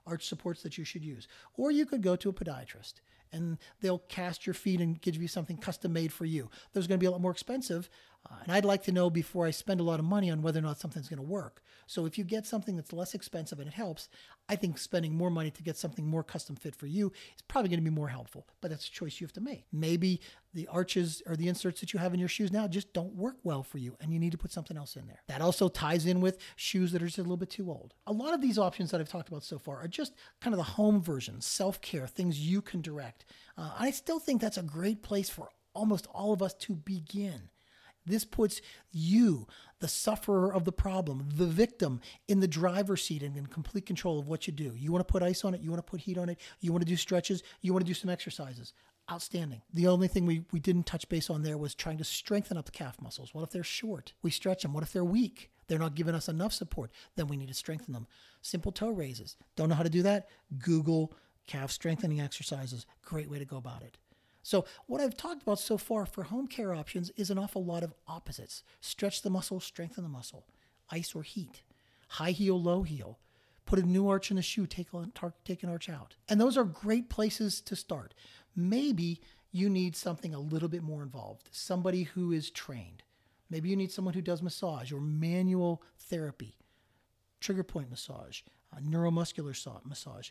arch 0.07 0.29
supports 0.29 0.63
that 0.63 0.79
you 0.79 0.85
should 0.85 1.05
use. 1.05 1.27
Or 1.57 1.73
you 1.73 1.87
could 1.87 2.03
go 2.03 2.15
to 2.15 2.29
a 2.29 2.33
podiatrist 2.33 3.01
and 3.33 3.59
they'll 3.81 3.99
cast 3.99 4.47
your 4.47 4.55
feet 4.55 4.81
and 4.81 5.01
give 5.01 5.17
you 5.17 5.27
something 5.27 5.57
custom 5.57 5.93
made 5.93 6.13
for 6.13 6.25
you. 6.25 6.49
Those 6.73 6.85
are 6.85 6.89
going 6.89 7.01
to 7.01 7.03
be 7.03 7.09
a 7.09 7.11
lot 7.11 7.21
more 7.21 7.33
expensive, 7.33 7.91
uh, 8.31 8.37
and 8.45 8.53
I'd 8.53 8.65
like 8.65 8.83
to 8.85 8.93
know 8.93 9.11
before 9.11 9.47
I 9.47 9.51
spend 9.51 9.81
a 9.81 9.85
lot 9.85 9.99
of 9.99 10.07
money 10.07 10.31
on 10.31 10.41
whether 10.41 10.59
or 10.59 10.63
not 10.63 10.81
something's 10.81 11.09
going 11.09 11.19
to 11.19 11.23
work. 11.23 11.63
So 11.87 12.07
if 12.07 12.17
you 12.17 12.25
get 12.25 12.47
something 12.47 12.77
that's 12.77 12.93
less 12.93 13.15
expensive 13.15 13.59
and 13.59 13.69
it 13.69 13.75
helps, 13.75 14.09
I 14.49 14.57
think 14.57 14.79
spending 14.79 15.15
more 15.15 15.31
money 15.31 15.51
to 15.51 15.63
get 15.63 15.77
something 15.77 16.07
more 16.07 16.23
custom 16.23 16.57
fit 16.57 16.75
for 16.75 16.87
you 16.87 17.09
is 17.09 17.43
probably 17.49 17.69
going 17.69 17.81
to 17.81 17.91
be 17.91 17.95
more 17.95 18.09
helpful. 18.09 18.47
But 18.61 18.71
that's 18.71 18.89
a 18.89 18.91
choice 18.91 19.21
you 19.21 19.27
have 19.27 19.33
to 19.35 19.41
make. 19.41 19.67
Maybe 19.73 20.21
the 20.55 20.67
arches 20.69 21.23
or 21.27 21.37
the 21.37 21.49
inserts 21.49 21.81
that 21.81 21.93
you 21.93 21.99
have 21.99 22.15
in 22.15 22.21
your 22.21 22.29
shoes 22.29 22.53
now 22.53 22.67
just 22.67 22.93
don't 22.95 23.15
work 23.15 23.37
well 23.43 23.63
for 23.63 23.79
you 23.79 23.97
and 24.01 24.13
you 24.13 24.19
need 24.19 24.33
to 24.33 24.39
put 24.39 24.53
something 24.53 24.77
else 24.77 24.97
in 24.97 25.07
there. 25.07 25.23
That 25.29 25.43
also 25.43 25.69
ties 25.69 26.07
in 26.07 26.21
with 26.21 26.39
shoes 26.57 26.93
that 26.93 27.03
are 27.03 27.07
just 27.07 27.19
a 27.19 27.23
little 27.23 27.37
bit 27.37 27.51
too 27.51 27.69
old. 27.71 27.95
A 28.07 28.13
lot 28.13 28.33
of 28.33 28.41
these 28.41 28.59
options 28.59 28.91
that 28.91 29.01
I've 29.01 29.09
talked 29.09 29.29
about 29.29 29.45
so 29.45 29.59
far 29.59 29.79
are 29.79 29.89
just 29.89 30.15
kind 30.41 30.55
of 30.55 30.59
the 30.59 30.65
home 30.65 31.03
version, 31.03 31.41
self 31.41 31.81
care, 31.81 32.07
things 32.07 32.41
you 32.41 32.63
can 32.63 32.81
direct. 32.81 33.27
Uh, 33.59 33.73
I 33.79 33.91
still 33.91 34.19
think 34.19 34.41
that's 34.41 34.59
a 34.59 34.63
great 34.63 35.03
place 35.03 35.29
for 35.29 35.49
almost 35.75 36.07
all 36.13 36.33
of 36.33 36.43
us 36.43 36.55
to 36.55 36.75
begin. 36.75 37.51
This 38.07 38.25
puts 38.25 38.61
you, 38.93 39.47
the 39.81 39.89
sufferer 39.89 40.53
of 40.53 40.65
the 40.65 40.73
problem, 40.73 41.29
the 41.35 41.47
victim, 41.47 42.01
in 42.29 42.41
the 42.41 42.49
driver's 42.49 43.03
seat 43.03 43.23
and 43.23 43.37
in 43.37 43.47
complete 43.47 43.87
control 43.87 44.19
of 44.19 44.29
what 44.29 44.47
you 44.47 44.53
do. 44.53 44.75
You 44.77 44.93
want 44.93 45.07
to 45.07 45.13
put 45.13 45.23
ice 45.23 45.45
on 45.45 45.55
it, 45.55 45.63
you 45.63 45.71
want 45.71 45.85
to 45.85 45.91
put 45.91 46.01
heat 46.01 46.19
on 46.19 46.29
it, 46.29 46.39
you 46.61 46.73
want 46.73 46.83
to 46.83 46.89
do 46.89 46.97
stretches, 46.97 47.43
you 47.63 47.73
want 47.73 47.85
to 47.85 47.91
do 47.91 47.95
some 47.95 48.11
exercises. 48.11 48.73
Outstanding. 49.11 49.61
The 49.75 49.87
only 49.87 50.09
thing 50.09 50.25
we, 50.25 50.45
we 50.51 50.61
didn't 50.61 50.87
touch 50.87 51.09
base 51.11 51.29
on 51.29 51.43
there 51.43 51.59
was 51.59 51.75
trying 51.75 51.99
to 51.99 52.05
strengthen 52.05 52.57
up 52.57 52.65
the 52.65 52.73
calf 52.73 53.01
muscles. 53.03 53.35
What 53.35 53.43
if 53.43 53.51
they're 53.51 53.63
short? 53.63 54.15
We 54.23 54.31
stretch 54.31 54.63
them. 54.63 54.73
What 54.73 54.83
if 54.83 54.95
they're 54.95 55.05
weak? 55.05 55.51
They're 55.67 55.79
not 55.79 55.95
giving 55.95 56.15
us 56.15 56.29
enough 56.29 56.55
support. 56.55 56.91
Then 57.17 57.27
we 57.27 57.37
need 57.37 57.49
to 57.49 57.55
strengthen 57.55 57.93
them. 57.93 58.07
Simple 58.41 58.73
toe 58.73 58.91
raises. 58.91 59.37
Don't 59.57 59.69
know 59.69 59.75
how 59.75 59.83
to 59.83 59.91
do 59.91 60.03
that? 60.03 60.29
Google 60.59 61.13
calf 61.47 61.71
strengthening 61.71 62.21
exercises. 62.21 62.87
Great 63.03 63.31
way 63.31 63.39
to 63.39 63.45
go 63.45 63.57
about 63.57 63.83
it. 63.83 63.99
So, 64.45 64.67
what 64.87 65.01
I've 65.01 65.17
talked 65.17 65.43
about 65.43 65.59
so 65.59 65.79
far 65.79 66.05
for 66.05 66.25
home 66.25 66.47
care 66.47 66.75
options 66.75 67.11
is 67.17 67.31
an 67.31 67.39
awful 67.39 67.65
lot 67.65 67.83
of 67.83 67.95
opposites. 68.07 68.63
Stretch 68.79 69.23
the 69.23 69.31
muscle, 69.31 69.59
strengthen 69.59 70.05
the 70.05 70.11
muscle, 70.11 70.47
ice 70.91 71.15
or 71.15 71.23
heat, 71.23 71.63
high 72.09 72.33
heel, 72.33 72.61
low 72.61 72.83
heel, 72.83 73.19
put 73.65 73.79
a 73.79 73.83
new 73.83 74.07
arch 74.07 74.31
in 74.31 74.37
the 74.37 74.43
shoe, 74.43 74.67
take, 74.67 74.89
take 75.47 75.63
an 75.63 75.71
arch 75.71 75.89
out. 75.89 76.17
And 76.29 76.39
those 76.39 76.59
are 76.59 76.65
great 76.65 77.09
places 77.09 77.63
to 77.63 77.75
start. 77.75 78.13
Maybe 78.55 79.23
you 79.51 79.71
need 79.71 79.97
something 79.97 80.35
a 80.35 80.41
little 80.41 80.69
bit 80.69 80.83
more 80.83 81.03
involved, 81.03 81.49
somebody 81.51 82.03
who 82.03 82.31
is 82.31 82.51
trained. 82.51 83.03
Maybe 83.49 83.71
you 83.71 83.77
need 83.77 83.93
someone 83.93 84.13
who 84.13 84.21
does 84.21 84.43
massage 84.43 84.93
or 84.93 85.01
manual 85.01 85.83
therapy, 85.99 86.59
trigger 87.41 87.65
point 87.65 87.89
massage, 87.89 88.43
neuromuscular 88.83 89.57
massage 89.87 90.31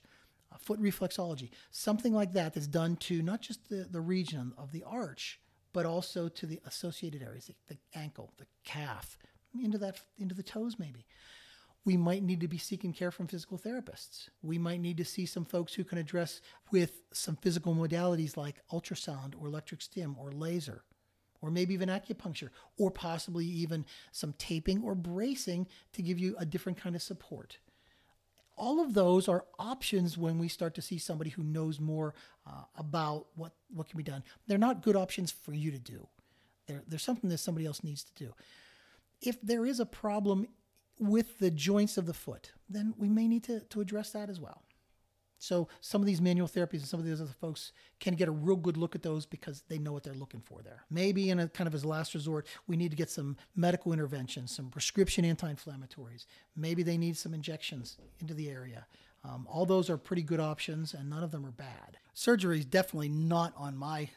foot 0.60 0.82
reflexology, 0.82 1.50
something 1.72 2.14
like 2.14 2.34
that 2.34 2.54
that's 2.54 2.68
done 2.68 2.96
to 2.98 3.22
not 3.22 3.42
just 3.42 3.70
the, 3.70 3.88
the 3.90 4.02
region 4.02 4.54
of 4.58 4.72
the 4.72 4.84
arch, 4.84 5.40
but 5.74 5.86
also 5.86 6.30
to 6.30 6.46
the 6.46 6.60
associated 6.66 7.22
areas, 7.22 7.48
the, 7.48 7.56
the 7.68 7.78
ankle, 8.00 8.34
the 8.38 8.46
calf, 8.64 9.18
into 9.62 9.78
that 9.78 10.02
into 10.18 10.36
the 10.36 10.44
toes 10.44 10.78
maybe. 10.80 11.06
We 11.86 11.98
might 11.98 12.24
need 12.24 12.40
to 12.40 12.48
be 12.48 12.58
seeking 12.58 12.94
care 12.94 13.12
from 13.12 13.28
physical 13.28 13.60
therapists. 13.60 14.30
We 14.42 14.58
might 14.58 14.80
need 14.80 14.96
to 14.98 15.06
see 15.06 15.26
some 15.26 15.44
folks 15.44 15.74
who 15.74 15.84
can 15.84 15.98
address 15.98 16.40
with 16.72 17.02
some 17.12 17.36
physical 17.36 17.76
modalities 17.76 18.38
like 18.38 18.62
ultrasound 18.72 19.34
or 19.38 19.48
electric 19.48 19.82
stim 19.82 20.16
or 20.18 20.32
laser 20.32 20.84
or 21.44 21.52
maybe 21.52 21.74
even 21.74 21.90
acupuncture, 21.90 22.50
or 22.78 22.90
possibly 22.90 23.46
even 23.46 23.86
some 24.14 24.34
taping 24.38 24.82
or 24.82 24.96
bracing 24.96 25.68
to 25.92 26.02
give 26.02 26.18
you 26.18 26.36
a 26.40 26.46
different 26.46 26.78
kind 26.78 26.96
of 26.96 27.02
support 27.02 27.58
all 28.56 28.80
of 28.80 28.94
those 28.94 29.28
are 29.28 29.46
options 29.58 30.18
when 30.18 30.38
we 30.38 30.48
start 30.48 30.76
to 30.76 30.82
see 30.82 30.98
somebody 30.98 31.30
who 31.30 31.44
knows 31.44 31.80
more 31.80 32.14
uh, 32.46 32.64
about 32.76 33.28
what, 33.36 33.54
what 33.74 33.90
can 33.90 33.98
be 33.98 34.04
done. 34.04 34.24
They're 34.48 34.58
not 34.58 34.82
good 34.82 34.96
options 34.96 35.32
for 35.32 35.54
you 35.54 35.72
to 35.72 35.80
do. 35.80 36.08
They're 36.68 37.00
something 37.00 37.30
that 37.30 37.40
somebody 37.40 37.66
else 37.66 37.84
needs 37.84 38.04
to 38.04 38.14
do. 38.14 38.34
If 39.22 39.42
there 39.42 39.66
is 39.66 39.80
a 39.80 39.86
problem 39.86 40.48
with 41.00 41.40
the 41.40 41.52
joints 41.52 41.98
of 41.98 42.06
the 42.06 42.14
foot, 42.14 42.52
then 42.70 42.94
we 42.98 43.10
may 43.10 43.28
need 43.28 43.44
to, 43.46 43.62
to 43.62 43.82
address 43.82 44.12
that 44.12 44.30
as 44.30 44.40
well. 44.40 44.64
So 45.44 45.68
some 45.82 46.00
of 46.02 46.08
these 46.08 46.22
manual 46.22 46.48
therapies 46.48 46.76
and 46.76 46.86
some 46.86 47.02
of 47.02 47.06
these 47.06 47.20
other 47.20 47.36
folks 47.42 47.74
can 48.00 48.16
get 48.16 48.30
a 48.30 48.32
real 48.32 48.56
good 48.56 48.78
look 48.78 48.96
at 48.96 49.04
those 49.04 49.26
because 49.26 49.62
they 49.68 49.78
know 49.78 49.92
what 49.92 50.02
they're 50.02 50.14
looking 50.14 50.40
for 50.40 50.62
there. 50.62 50.86
Maybe 50.90 51.30
in 51.30 51.40
a 51.40 51.50
kind 51.50 51.68
of 51.68 51.76
as 51.76 51.84
a 51.84 51.88
last 51.90 52.14
resort, 52.14 52.48
we 52.66 52.78
need 52.78 52.92
to 52.92 52.96
get 52.96 53.10
some 53.10 53.36
medical 53.54 53.92
intervention, 53.92 54.48
some 54.48 54.70
prescription 54.70 55.26
anti-inflammatories. 55.26 56.28
Maybe 56.56 56.82
they 56.82 56.98
need 56.98 57.18
some 57.18 57.34
injections 57.34 57.98
into 58.22 58.34
the 58.34 58.50
area. 58.50 58.86
Um, 59.26 59.46
all 59.52 59.66
those 59.66 59.90
are 59.90 59.98
pretty 59.98 60.24
good 60.24 60.40
options, 60.40 60.94
and 60.94 61.10
none 61.10 61.24
of 61.24 61.32
them 61.32 61.46
are 61.46 61.52
bad. 61.52 61.98
Surgery 62.14 62.60
is 62.60 62.66
definitely 62.66 63.10
not 63.10 63.54
on 63.58 63.76
my 63.76 64.12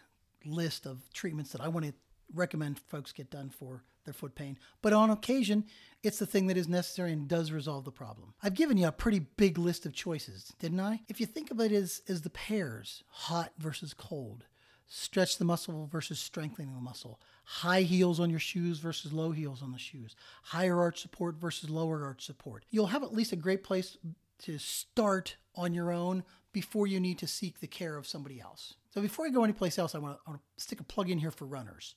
list 0.44 0.86
of 0.86 1.12
treatments 1.12 1.50
that 1.50 1.60
I 1.60 1.66
want 1.66 1.86
to 1.86 1.94
recommend 2.34 2.78
folks 2.78 3.10
get 3.10 3.32
done 3.32 3.50
for 3.50 3.82
their 4.06 4.14
foot 4.14 4.34
pain. 4.34 4.58
But 4.80 4.94
on 4.94 5.10
occasion, 5.10 5.64
it's 6.02 6.18
the 6.18 6.26
thing 6.26 6.46
that 6.46 6.56
is 6.56 6.68
necessary 6.68 7.12
and 7.12 7.28
does 7.28 7.52
resolve 7.52 7.84
the 7.84 7.92
problem. 7.92 8.34
I've 8.42 8.54
given 8.54 8.78
you 8.78 8.86
a 8.86 8.92
pretty 8.92 9.18
big 9.18 9.58
list 9.58 9.84
of 9.84 9.92
choices, 9.92 10.54
didn't 10.58 10.80
I? 10.80 11.02
If 11.08 11.20
you 11.20 11.26
think 11.26 11.50
of 11.50 11.60
it 11.60 11.72
as, 11.72 12.00
as 12.08 12.22
the 12.22 12.30
pairs, 12.30 13.02
hot 13.08 13.52
versus 13.58 13.92
cold, 13.92 14.44
stretch 14.86 15.38
the 15.38 15.44
muscle 15.44 15.88
versus 15.90 16.18
strengthening 16.18 16.74
the 16.74 16.80
muscle, 16.80 17.20
high 17.44 17.82
heels 17.82 18.20
on 18.20 18.30
your 18.30 18.38
shoes 18.38 18.78
versus 18.78 19.12
low 19.12 19.32
heels 19.32 19.62
on 19.62 19.72
the 19.72 19.78
shoes, 19.78 20.14
higher 20.44 20.80
arch 20.80 21.00
support 21.00 21.36
versus 21.36 21.68
lower 21.68 22.04
arch 22.04 22.24
support. 22.24 22.64
You'll 22.70 22.86
have 22.86 23.02
at 23.02 23.14
least 23.14 23.32
a 23.32 23.36
great 23.36 23.64
place 23.64 23.96
to 24.40 24.58
start 24.58 25.36
on 25.54 25.74
your 25.74 25.90
own 25.90 26.22
before 26.52 26.86
you 26.86 27.00
need 27.00 27.18
to 27.18 27.26
seek 27.26 27.60
the 27.60 27.66
care 27.66 27.96
of 27.96 28.06
somebody 28.06 28.40
else. 28.40 28.74
So 28.94 29.00
before 29.02 29.26
I 29.26 29.30
go 29.30 29.44
anyplace 29.44 29.78
else, 29.78 29.94
I 29.94 29.98
want 29.98 30.18
to, 30.26 30.40
stick 30.56 30.80
a 30.80 30.84
plug 30.84 31.10
in 31.10 31.18
here 31.18 31.30
for 31.30 31.44
runners. 31.44 31.94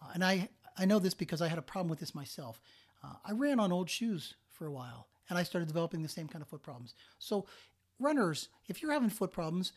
Uh, 0.00 0.10
and 0.14 0.24
I, 0.24 0.48
I 0.76 0.84
know 0.84 0.98
this 0.98 1.14
because 1.14 1.42
I 1.42 1.48
had 1.48 1.58
a 1.58 1.62
problem 1.62 1.88
with 1.88 2.00
this 2.00 2.14
myself. 2.14 2.60
Uh, 3.02 3.14
I 3.24 3.32
ran 3.32 3.60
on 3.60 3.72
old 3.72 3.90
shoes 3.90 4.34
for 4.50 4.66
a 4.66 4.72
while 4.72 5.08
and 5.28 5.38
I 5.38 5.42
started 5.42 5.68
developing 5.68 6.02
the 6.02 6.08
same 6.08 6.28
kind 6.28 6.42
of 6.42 6.48
foot 6.48 6.62
problems. 6.62 6.94
So, 7.18 7.46
runners, 7.98 8.48
if 8.68 8.82
you're 8.82 8.92
having 8.92 9.10
foot 9.10 9.32
problems, 9.32 9.72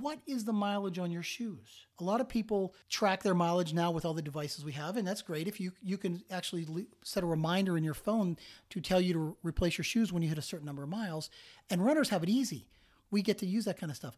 what 0.00 0.18
is 0.26 0.44
the 0.44 0.52
mileage 0.52 0.98
on 0.98 1.10
your 1.10 1.22
shoes? 1.22 1.86
A 2.00 2.04
lot 2.04 2.22
of 2.22 2.28
people 2.28 2.74
track 2.88 3.22
their 3.22 3.34
mileage 3.34 3.74
now 3.74 3.90
with 3.90 4.06
all 4.06 4.14
the 4.14 4.22
devices 4.22 4.64
we 4.64 4.72
have, 4.72 4.96
and 4.96 5.06
that's 5.06 5.20
great. 5.20 5.46
If 5.46 5.60
you 5.60 5.72
you 5.82 5.98
can 5.98 6.22
actually 6.30 6.66
set 7.02 7.22
a 7.22 7.26
reminder 7.26 7.76
in 7.76 7.84
your 7.84 7.94
phone 7.94 8.38
to 8.70 8.80
tell 8.80 9.00
you 9.00 9.12
to 9.12 9.36
replace 9.42 9.76
your 9.76 9.84
shoes 9.84 10.10
when 10.10 10.22
you 10.22 10.30
hit 10.30 10.38
a 10.38 10.42
certain 10.42 10.64
number 10.64 10.82
of 10.82 10.88
miles, 10.88 11.28
and 11.68 11.84
runners 11.84 12.08
have 12.08 12.22
it 12.22 12.30
easy. 12.30 12.66
We 13.10 13.20
get 13.20 13.38
to 13.38 13.46
use 13.46 13.66
that 13.66 13.78
kind 13.78 13.90
of 13.90 13.96
stuff. 13.96 14.16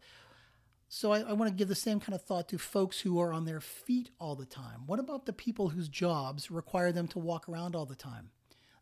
So 0.89 1.11
I, 1.11 1.19
I 1.19 1.33
want 1.33 1.51
to 1.51 1.55
give 1.55 1.67
the 1.67 1.75
same 1.75 1.99
kind 1.99 2.15
of 2.15 2.21
thought 2.21 2.47
to 2.49 2.57
folks 2.57 3.01
who 3.01 3.19
are 3.19 3.33
on 3.33 3.45
their 3.45 3.59
feet 3.59 4.09
all 4.19 4.35
the 4.35 4.45
time. 4.45 4.83
What 4.85 4.99
about 4.99 5.25
the 5.25 5.33
people 5.33 5.69
whose 5.69 5.89
jobs 5.89 6.49
require 6.49 6.91
them 6.91 7.07
to 7.09 7.19
walk 7.19 7.49
around 7.49 7.75
all 7.75 7.85
the 7.85 7.95
time? 7.95 8.29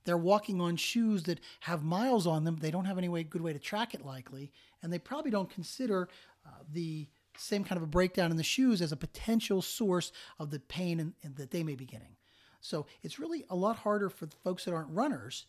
They're 0.03 0.17
walking 0.17 0.61
on 0.61 0.75
shoes 0.75 1.23
that 1.23 1.39
have 1.61 1.83
miles 1.83 2.27
on 2.27 2.43
them. 2.43 2.57
They 2.57 2.69
don't 2.69 2.85
have 2.85 2.99
any 2.99 3.09
way, 3.09 3.23
good 3.23 3.41
way 3.41 3.53
to 3.53 3.59
track 3.59 3.95
it, 3.95 4.05
likely, 4.05 4.51
and 4.83 4.93
they 4.93 4.99
probably 4.99 5.31
don't 5.31 5.49
consider 5.49 6.07
uh, 6.45 6.49
the 6.71 7.07
same 7.37 7.63
kind 7.63 7.77
of 7.77 7.83
a 7.83 7.87
breakdown 7.87 8.29
in 8.29 8.37
the 8.37 8.43
shoes 8.43 8.83
as 8.83 8.91
a 8.91 8.97
potential 8.97 9.63
source 9.63 10.11
of 10.37 10.51
the 10.51 10.59
pain 10.59 10.99
in, 10.99 11.13
in, 11.23 11.33
that 11.35 11.49
they 11.49 11.63
may 11.63 11.75
be 11.75 11.85
getting. 11.85 12.15
So 12.61 12.85
it's 13.01 13.19
really 13.19 13.45
a 13.49 13.55
lot 13.55 13.77
harder 13.77 14.09
for 14.09 14.27
the 14.27 14.35
folks 14.43 14.65
that 14.65 14.73
aren't 14.73 14.91
runners. 14.91 15.47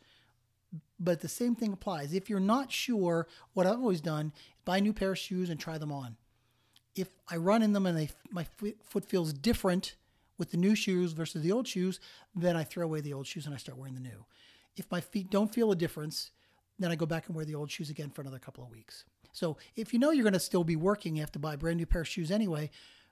But 0.98 1.20
the 1.20 1.28
same 1.28 1.54
thing 1.54 1.72
applies. 1.74 2.12
If 2.12 2.28
you're 2.28 2.40
not 2.40 2.72
sure, 2.72 3.28
what 3.52 3.66
I've 3.66 3.78
always 3.78 4.00
done, 4.00 4.32
buy 4.64 4.78
a 4.78 4.80
new 4.80 4.92
pair 4.92 5.12
of 5.12 5.18
shoes 5.18 5.50
and 5.50 5.60
try 5.60 5.78
them 5.78 5.92
on. 5.92 6.16
If 6.96 7.08
I 7.30 7.36
run 7.36 7.62
in 7.62 7.72
them 7.72 7.86
and 7.86 7.96
they, 7.96 8.08
my 8.30 8.46
foot 8.84 9.04
feels 9.04 9.32
different 9.32 9.94
with 10.38 10.50
the 10.50 10.56
new 10.56 10.74
shoes 10.74 11.12
versus 11.12 11.42
the 11.42 11.52
old 11.52 11.68
shoes, 11.68 12.00
then 12.34 12.56
I 12.56 12.64
throw 12.64 12.84
away 12.84 13.00
the 13.00 13.12
old 13.12 13.26
shoes 13.26 13.46
and 13.46 13.54
I 13.54 13.58
start 13.58 13.78
wearing 13.78 13.94
the 13.94 14.00
new. 14.00 14.24
If 14.76 14.90
my 14.90 15.00
feet 15.00 15.30
don't 15.30 15.52
feel 15.52 15.70
a 15.70 15.76
difference, 15.76 16.30
then 16.78 16.90
I 16.90 16.96
go 16.96 17.06
back 17.06 17.26
and 17.26 17.36
wear 17.36 17.44
the 17.44 17.54
old 17.54 17.70
shoes 17.70 17.90
again 17.90 18.10
for 18.10 18.22
another 18.22 18.38
couple 18.38 18.64
of 18.64 18.70
weeks. 18.70 19.04
So 19.32 19.56
if 19.76 19.92
you 19.92 19.98
know 19.98 20.10
you're 20.10 20.24
going 20.24 20.32
to 20.32 20.40
still 20.40 20.64
be 20.64 20.76
working, 20.76 21.16
you 21.16 21.22
have 21.22 21.32
to 21.32 21.38
buy 21.38 21.54
a 21.54 21.58
brand 21.58 21.78
new 21.78 21.86
pair 21.86 22.02
of 22.02 22.08
shoes 22.08 22.30
anyway. 22.30 22.70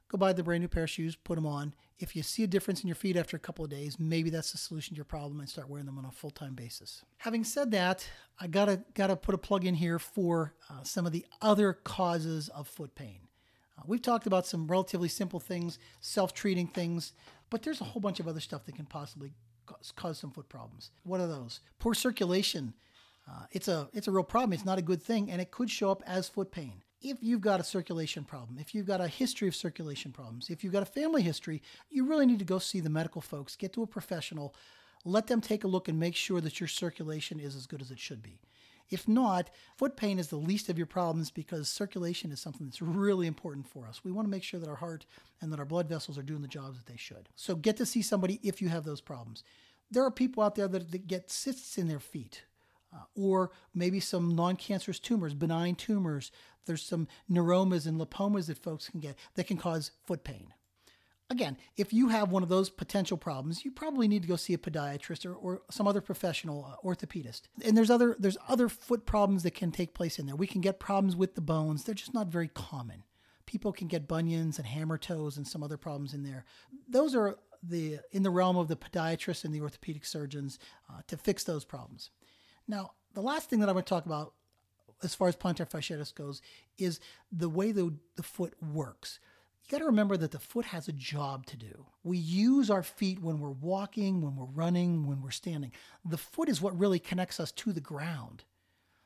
Go 0.09 0.19
buy 0.19 0.33
the 0.33 0.43
brand 0.43 0.63
new 0.63 0.69
pair 0.69 0.85
of 0.85 0.91
shoes, 0.91 1.17
put 1.17 1.35
them 1.37 1.47
on. 1.47 1.75
If 1.99 2.15
you 2.15 2.23
see 2.23 2.45
a 2.45 2.47
difference 2.47 2.83
in 2.83 2.89
your 2.89 2.95
feet 2.95 3.17
after 3.17 3.37
a 3.37 3.41
couple 3.41 3.65
of 3.65 3.71
days, 3.71 3.99
maybe 3.99 4.31
that's 4.31 4.53
the 4.53 4.59
solution 4.59 4.95
to 4.95 4.97
your 4.97 5.05
problem 5.05 5.41
and 5.41 5.49
start 5.49 5.69
wearing 5.69 5.87
them 5.87 5.99
on 5.99 6.05
a 6.05 6.11
full 6.11 6.31
time 6.31 6.55
basis. 6.55 7.03
Having 7.19 7.45
said 7.45 7.71
that, 7.71 8.09
I 8.39 8.47
gotta 8.47 8.83
gotta 8.95 9.17
put 9.17 9.35
a 9.35 9.39
plug 9.39 9.65
in 9.65 9.75
here 9.75 9.99
for 9.99 10.55
uh, 10.69 10.83
some 10.83 11.07
of 11.07 11.13
the 11.13 11.25
other 11.41 11.73
causes 11.73 12.49
of 12.49 12.69
foot 12.69 12.95
pain. 12.95 13.21
Uh, 13.79 13.83
we've 13.87 14.03
talked 14.03 14.27
about 14.27 14.47
some 14.47 14.67
relatively 14.67 15.09
simple 15.09 15.41
things, 15.41 15.79
self 16.01 16.35
treating 16.35 16.67
things, 16.67 17.13
but 17.51 17.63
there's 17.63 17.81
a 17.81 17.85
whole 17.85 18.01
bunch 18.01 18.21
of 18.21 18.29
other 18.29 18.41
stuff 18.41 18.65
that 18.65 18.75
can 18.77 18.87
possibly 18.87 19.33
cause, 19.67 19.93
cause 19.95 20.19
some 20.19 20.31
foot 20.31 20.49
problems. 20.49 20.91
What 21.03 21.21
are 21.21 21.27
those? 21.27 21.61
Poor 21.79 21.95
circulation 21.95 22.75
uh, 23.29 23.47
it's 23.53 23.69
a 23.69 23.89
it's 23.93 24.09
a 24.09 24.11
real 24.11 24.25
problem. 24.25 24.53
It's 24.53 24.65
not 24.65 24.79
a 24.79 24.83
good 24.83 25.03
thing, 25.03 25.31
and 25.31 25.41
it 25.41 25.51
could 25.51 25.71
show 25.71 25.91
up 25.91 26.03
as 26.07 26.29
foot 26.29 26.51
pain. 26.51 26.83
If 27.01 27.19
you've 27.21 27.41
got 27.41 27.61
a 27.61 27.65
circulation 27.65 28.25
problem, 28.25 28.59
if 28.59 28.75
you've 28.75 28.87
got 28.87 29.01
a 29.01 29.09
history 29.09 29.49
of 29.49 29.55
circulation 29.55 30.11
problems, 30.11 30.49
if 30.49 30.65
you've 30.65 30.73
got 30.73 30.83
a 30.83 30.87
family 30.87 31.23
history, 31.23 31.63
you 31.91 32.07
really 32.07 32.27
need 32.27 32.39
to 32.39 32.45
go 32.47 32.59
see 32.59 32.81
the 32.81 32.89
medical 32.89 33.21
folks. 33.21 33.57
Get 33.57 33.75
to 33.75 33.83
a 33.83 33.87
professional, 33.87 34.55
let 35.05 35.27
them 35.27 35.41
take 35.41 35.65
a 35.65 35.69
look 35.69 35.89
and 35.89 35.99
make 35.99 36.17
sure 36.17 36.41
that 36.41 36.61
your 36.61 36.69
circulation 36.69 37.41
is 37.41 37.57
as 37.57 37.67
good 37.67 37.83
as 37.83 37.91
it 37.91 37.99
should 37.99 38.23
be. 38.23 38.41
If 38.91 39.09
not, 39.09 39.51
foot 39.77 39.97
pain 39.97 40.19
is 40.19 40.29
the 40.29 40.37
least 40.37 40.69
of 40.69 40.77
your 40.77 40.87
problems 40.87 41.31
because 41.31 41.69
circulation 41.69 42.31
is 42.31 42.41
something 42.41 42.67
that's 42.67 42.83
really 42.83 43.27
important 43.27 43.67
for 43.67 43.87
us. 43.87 44.05
We 44.05 44.13
want 44.13 44.27
to 44.27 44.31
make 44.31 44.43
sure 44.43 44.61
that 44.61 44.69
our 44.69 44.77
heart 44.77 45.07
and 45.41 45.53
that 45.53 45.59
our 45.59 45.65
blood 45.65 45.89
vessels 45.89 46.19
are 46.19 46.23
doing 46.23 46.43
the 46.43 46.49
jobs 46.49 46.79
that 46.79 46.87
they 46.87 46.99
should. 46.99 47.29
So 47.35 47.55
get 47.55 47.77
to 47.79 47.87
see 47.87 48.03
somebody 48.03 48.41
if 48.43 48.61
you 48.61 48.69
have 48.69 48.85
those 48.85 49.01
problems. 49.01 49.43
There 49.91 50.05
are 50.05 50.11
people 50.11 50.43
out 50.43 50.55
there 50.55 50.69
that, 50.69 50.91
that 50.91 51.07
get 51.07 51.31
cysts 51.31 51.79
in 51.79 51.89
their 51.89 52.01
feet 52.01 52.45
uh, 52.95 53.05
or 53.15 53.51
maybe 53.75 54.01
some 54.01 54.35
non 54.35 54.57
cancerous 54.57 54.99
tumors, 54.99 55.35
benign 55.35 55.75
tumors. 55.75 56.31
There's 56.67 56.83
some 56.83 57.09
neuromas 57.31 57.87
and 57.87 58.01
lipomas 58.01 58.47
that 58.47 58.59
folks 58.59 58.89
can 58.89 59.01
get 59.01 59.17
that 59.35 59.47
can 59.47 59.57
cause 59.57 59.91
foot 60.07 60.25
pain. 60.25 60.53
Again, 61.31 61.57
if 61.77 61.93
you 61.93 62.09
have 62.09 62.31
one 62.31 62.43
of 62.43 62.51
those 62.51 62.69
potential 62.69 63.17
problems, 63.17 63.65
you 63.65 63.71
probably 63.71 64.09
need 64.09 64.23
to 64.23 64.29
go 64.29 64.37
see 64.37 64.53
a 64.53 64.59
podiatrist 64.59 65.25
or, 65.25 65.35
or 65.35 65.63
some 65.71 65.89
other 65.89 66.03
professional 66.03 66.67
uh, 66.71 66.87
orthopedist. 66.87 67.43
And 67.65 67.77
there's 67.77 67.91
other 67.91 68.15
there's 68.19 68.37
other 68.47 68.69
foot 68.69 69.07
problems 69.07 69.43
that 69.43 69.55
can 69.55 69.71
take 69.71 69.95
place 69.95 70.19
in 70.19 70.27
there. 70.27 70.37
We 70.37 70.47
can 70.47 70.61
get 70.61 70.79
problems 70.79 71.17
with 71.17 71.35
the 71.35 71.41
bones. 71.41 71.85
They're 71.85 71.95
just 71.95 72.15
not 72.15 72.29
very 72.29 72.49
common. 72.49 73.05
People 73.47 73.73
can 73.73 73.89
get 73.89 74.07
bunions 74.07 74.59
and 74.59 74.67
hammer 74.67 74.99
toes 74.99 75.37
and 75.37 75.49
some 75.49 75.63
other 75.63 75.79
problems 75.79 76.13
in 76.13 76.25
there. 76.25 76.45
Those 76.89 77.15
are 77.15 77.39
the 77.63 78.01
in 78.13 78.23
the 78.23 78.31
realm 78.31 78.59
of 78.59 78.69
the 78.69 78.77
podiatrist 78.77 79.45
and 79.45 79.55
the 79.55 79.63
orthopedic 79.63 80.05
surgeons 80.05 80.59
uh, 80.91 81.01
to 81.07 81.17
fix 81.17 81.45
those 81.45 81.65
problems. 81.65 82.11
Now, 82.69 82.93
the 83.15 83.23
last 83.23 83.49
thing 83.49 83.61
that 83.61 83.69
I'm 83.69 83.75
going 83.75 83.85
to 83.85 83.89
talk 83.89 84.07
about 84.07 84.35
as 85.03 85.15
far 85.15 85.29
as 85.29 85.37
plantar 85.37 85.69
fasciitis 85.69 86.15
goes 86.15 86.43
is 86.79 87.01
the 87.31 87.49
way 87.49 87.73
the, 87.73 87.95
the 88.17 88.23
foot 88.23 88.55
works. 88.63 89.21
You 89.65 89.71
got 89.71 89.79
to 89.79 89.87
remember 89.87 90.19
that 90.19 90.31
the 90.31 90.39
foot 90.39 90.67
has 90.67 90.89
a 90.89 90.93
job 90.93 91.47
to 91.47 91.57
do. 91.57 91.87
We 92.03 92.19
use 92.19 92.69
our 92.69 92.83
feet 92.83 93.23
when 93.23 93.39
we're 93.39 93.49
walking, 93.49 94.21
when 94.21 94.37
we're 94.37 94.45
running, 94.45 95.07
when 95.07 95.23
we're 95.23 95.31
standing. 95.31 95.73
The 96.05 96.19
foot 96.19 96.51
is 96.51 96.61
what 96.61 96.79
really 96.79 96.99
connects 96.99 97.41
us 97.41 97.51
to 97.53 97.73
the 97.73 97.81
ground. 97.81 98.45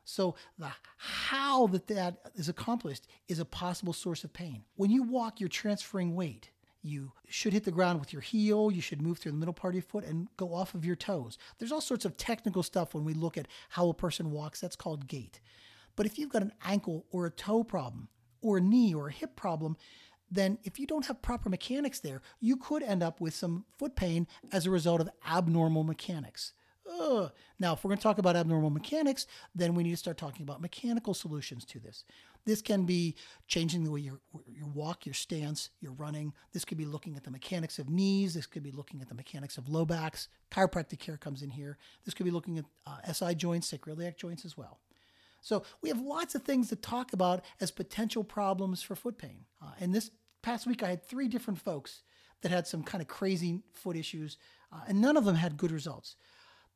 So 0.04 0.34
the 0.58 0.70
how 0.96 1.68
that 1.68 1.86
that 1.88 2.16
is 2.34 2.48
accomplished 2.48 3.06
is 3.28 3.38
a 3.38 3.44
possible 3.44 3.92
source 3.92 4.24
of 4.24 4.32
pain. 4.32 4.64
When 4.74 4.90
you 4.90 5.04
walk, 5.04 5.38
you're 5.38 5.48
transferring 5.48 6.16
weight. 6.16 6.50
You 6.82 7.12
should 7.28 7.52
hit 7.52 7.64
the 7.64 7.70
ground 7.70 8.00
with 8.00 8.12
your 8.12 8.22
heel. 8.22 8.72
You 8.72 8.80
should 8.80 9.02
move 9.02 9.18
through 9.18 9.32
the 9.32 9.38
middle 9.38 9.54
part 9.54 9.72
of 9.72 9.76
your 9.76 9.82
foot 9.82 10.04
and 10.04 10.26
go 10.36 10.54
off 10.54 10.74
of 10.74 10.84
your 10.84 10.96
toes. 10.96 11.38
There's 11.58 11.72
all 11.72 11.80
sorts 11.80 12.04
of 12.04 12.16
technical 12.16 12.64
stuff 12.64 12.94
when 12.94 13.04
we 13.04 13.14
look 13.14 13.36
at 13.36 13.46
how 13.68 13.90
a 13.90 13.94
person 13.94 14.32
walks. 14.32 14.60
That's 14.60 14.76
called 14.76 15.06
gait. 15.06 15.40
But 15.94 16.06
if 16.06 16.18
you've 16.18 16.30
got 16.30 16.42
an 16.42 16.52
ankle 16.64 17.04
or 17.12 17.26
a 17.26 17.30
toe 17.30 17.62
problem, 17.62 18.08
or 18.40 18.58
a 18.58 18.60
knee 18.60 18.94
or 18.94 19.08
a 19.08 19.12
hip 19.12 19.36
problem, 19.36 19.76
then 20.30 20.58
if 20.64 20.78
you 20.78 20.86
don't 20.86 21.06
have 21.06 21.22
proper 21.22 21.48
mechanics 21.48 22.00
there, 22.00 22.22
you 22.40 22.56
could 22.56 22.82
end 22.82 23.02
up 23.02 23.20
with 23.20 23.34
some 23.34 23.64
foot 23.78 23.96
pain 23.96 24.26
as 24.52 24.66
a 24.66 24.70
result 24.70 25.00
of 25.00 25.08
abnormal 25.26 25.84
mechanics. 25.84 26.52
Ugh. 27.00 27.30
Now, 27.58 27.74
if 27.74 27.84
we're 27.84 27.90
going 27.90 27.98
to 27.98 28.02
talk 28.02 28.18
about 28.18 28.36
abnormal 28.36 28.70
mechanics, 28.70 29.26
then 29.54 29.74
we 29.74 29.82
need 29.82 29.90
to 29.90 29.96
start 29.96 30.16
talking 30.16 30.42
about 30.42 30.60
mechanical 30.60 31.12
solutions 31.12 31.64
to 31.66 31.78
this. 31.78 32.04
This 32.44 32.62
can 32.62 32.84
be 32.84 33.14
changing 33.46 33.84
the 33.84 33.90
way 33.90 34.00
you 34.00 34.20
walk, 34.72 35.04
your 35.04 35.12
stance, 35.12 35.68
your 35.80 35.92
running. 35.92 36.32
This 36.52 36.64
could 36.64 36.78
be 36.78 36.86
looking 36.86 37.14
at 37.14 37.24
the 37.24 37.30
mechanics 37.30 37.78
of 37.78 37.90
knees. 37.90 38.32
This 38.32 38.46
could 38.46 38.62
be 38.62 38.70
looking 38.70 39.02
at 39.02 39.08
the 39.08 39.14
mechanics 39.14 39.58
of 39.58 39.68
low 39.68 39.84
backs. 39.84 40.28
Chiropractic 40.50 40.98
care 40.98 41.18
comes 41.18 41.42
in 41.42 41.50
here. 41.50 41.76
This 42.04 42.14
could 42.14 42.24
be 42.24 42.30
looking 42.30 42.58
at 42.58 42.64
uh, 42.86 43.12
SI 43.12 43.34
joints, 43.34 43.70
sacroiliac 43.70 44.16
joints 44.16 44.46
as 44.46 44.56
well. 44.56 44.78
So 45.40 45.62
we 45.82 45.88
have 45.88 46.00
lots 46.00 46.34
of 46.34 46.42
things 46.42 46.68
to 46.68 46.76
talk 46.76 47.12
about 47.12 47.44
as 47.60 47.70
potential 47.70 48.24
problems 48.24 48.82
for 48.82 48.94
foot 48.94 49.18
pain. 49.18 49.44
Uh, 49.62 49.72
and 49.80 49.94
this 49.94 50.10
past 50.42 50.66
week, 50.66 50.82
I 50.82 50.88
had 50.88 51.04
three 51.04 51.28
different 51.28 51.60
folks 51.60 52.02
that 52.42 52.50
had 52.50 52.66
some 52.66 52.82
kind 52.82 53.02
of 53.02 53.08
crazy 53.08 53.62
foot 53.72 53.96
issues, 53.96 54.36
uh, 54.72 54.80
and 54.86 55.00
none 55.00 55.16
of 55.16 55.24
them 55.24 55.36
had 55.36 55.56
good 55.56 55.72
results. 55.72 56.16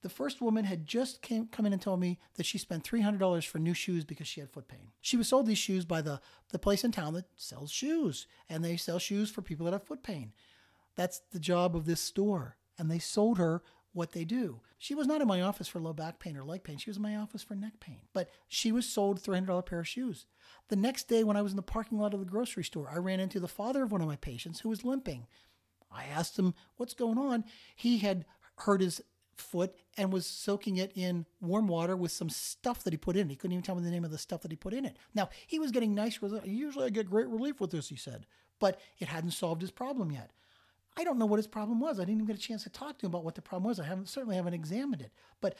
The 0.02 0.09
first 0.09 0.40
woman 0.40 0.64
had 0.64 0.85
just 0.85 1.23
came, 1.23 1.47
come 1.47 1.64
in 1.64 1.73
and 1.73 1.81
told 1.81 2.00
me 2.00 2.19
that 2.35 2.45
she 2.45 2.59
spent 2.59 2.83
$300 2.83 3.47
for 3.47 3.59
new 3.61 3.73
shoes 3.73 4.04
because 4.04 4.26
she 4.26 4.40
had 4.40 4.50
foot 4.50 4.66
pain. 4.66 4.90
She 5.00 5.16
was 5.16 5.28
sold 5.28 5.47
these 5.47 5.59
shoes 5.59 5.85
by 5.85 6.02
the, 6.02 6.21
the 6.50 6.59
place 6.59 6.83
in 6.83 6.90
town 6.90 7.14
that 7.14 7.26
sells 7.37 7.71
shoes, 7.71 8.26
and 8.49 8.64
they 8.64 8.76
sell 8.76 8.99
shoes 8.99 9.31
for 9.31 9.42
people 9.42 9.64
that 9.64 9.73
have 9.73 9.85
foot 9.85 10.02
pain. 10.02 10.33
That's 10.97 11.21
the 11.31 11.38
job 11.38 11.76
of 11.76 11.85
this 11.85 12.00
store. 12.00 12.57
And 12.78 12.90
they 12.90 12.99
sold 12.99 13.38
her 13.38 13.62
what 13.92 14.12
they 14.12 14.25
do. 14.25 14.61
She 14.78 14.94
was 14.94 15.06
not 15.06 15.20
in 15.20 15.28
my 15.28 15.42
office 15.42 15.68
for 15.68 15.80
low 15.80 15.92
back 15.92 16.18
pain 16.18 16.37
or 16.37 16.44
leg 16.44 16.64
pain. 16.64 16.78
She 16.78 16.90
was 16.90 16.96
in 16.96 17.02
my 17.02 17.16
office 17.16 17.42
for 17.42 17.54
neck 17.54 17.75
pain. 17.80 18.00
But 18.12 18.30
she 18.49 18.72
was 18.72 18.88
sold 18.88 19.22
$300 19.22 19.64
pair 19.66 19.80
of 19.80 19.88
shoes. 19.88 20.26
The 20.68 20.76
next 20.76 21.08
day, 21.08 21.25
when 21.25 21.37
I 21.37 21.42
was 21.42 21.52
in 21.52 21.56
the 21.56 21.62
parking 21.62 21.99
lot 21.99 22.14
of 22.14 22.20
the 22.20 22.26
grocery 22.26 22.64
store, 22.64 22.90
I 22.92 22.96
ran 22.96 23.20
into 23.20 23.40
the 23.40 23.49
father 23.49 23.82
of 23.82 23.92
one 23.92 24.00
of 24.00 24.08
my 24.08 24.16
patients 24.16 24.61
who 24.61 24.68
was 24.68 24.84
limping. 24.84 25.26
I 25.90 26.04
asked 26.04 26.38
him, 26.38 26.54
What's 26.76 26.94
going 26.94 27.18
on? 27.18 27.44
He 27.76 27.99
had 27.99 28.25
hurt 28.56 28.80
his 28.80 29.02
foot 29.37 29.75
and 29.96 30.12
was 30.12 30.26
soaking 30.26 30.76
it 30.76 30.92
in 30.94 31.26
warm 31.40 31.66
water 31.66 31.96
with 31.96 32.12
some 32.12 32.30
stuff 32.30 32.84
that 32.84 32.92
he 32.92 32.96
put 32.96 33.16
in. 33.16 33.28
He 33.28 33.37
couldn't 33.37 33.52
even 33.52 33.62
tell 33.62 33.75
me 33.75 33.82
the 33.82 33.90
name 33.90 34.04
of 34.04 34.11
the 34.11 34.18
stuff 34.18 34.42
that 34.42 34.52
he 34.52 34.56
put 34.56 34.75
in 34.75 34.84
it. 34.84 34.96
Now, 35.14 35.28
he 35.46 35.58
was 35.58 35.70
getting 35.70 35.94
nice 35.94 36.22
results. 36.22 36.46
Usually 36.46 36.87
I 36.87 36.90
get 36.90 37.11
great 37.11 37.28
relief 37.28 37.61
with 37.61 37.70
this, 37.70 37.88
he 37.88 37.96
said, 37.96 38.26
but 38.58 38.80
it 38.99 39.08
hadn't 39.08 39.32
solved 39.32 39.61
his 39.61 39.70
problem 39.70 40.11
yet. 40.11 40.30
I 40.99 41.04
don't 41.04 41.18
know 41.18 41.26
what 41.26 41.38
his 41.38 41.46
problem 41.46 41.80
was. 41.80 41.99
I 41.99 42.02
didn't 42.02 42.16
even 42.16 42.26
get 42.26 42.37
a 42.37 42.40
chance 42.40 42.64
to 42.64 42.70
talk 42.70 42.99
to 42.99 43.06
him 43.06 43.12
about 43.12 43.25
what 43.25 43.34
the 43.34 43.42
problem 43.42 43.68
was. 43.68 43.80
I 43.80 43.84
haven't 43.84 44.08
certainly 44.08 44.37
haven't 44.37 44.54
examined 44.54 45.02
it. 45.02 45.12
But 45.40 45.56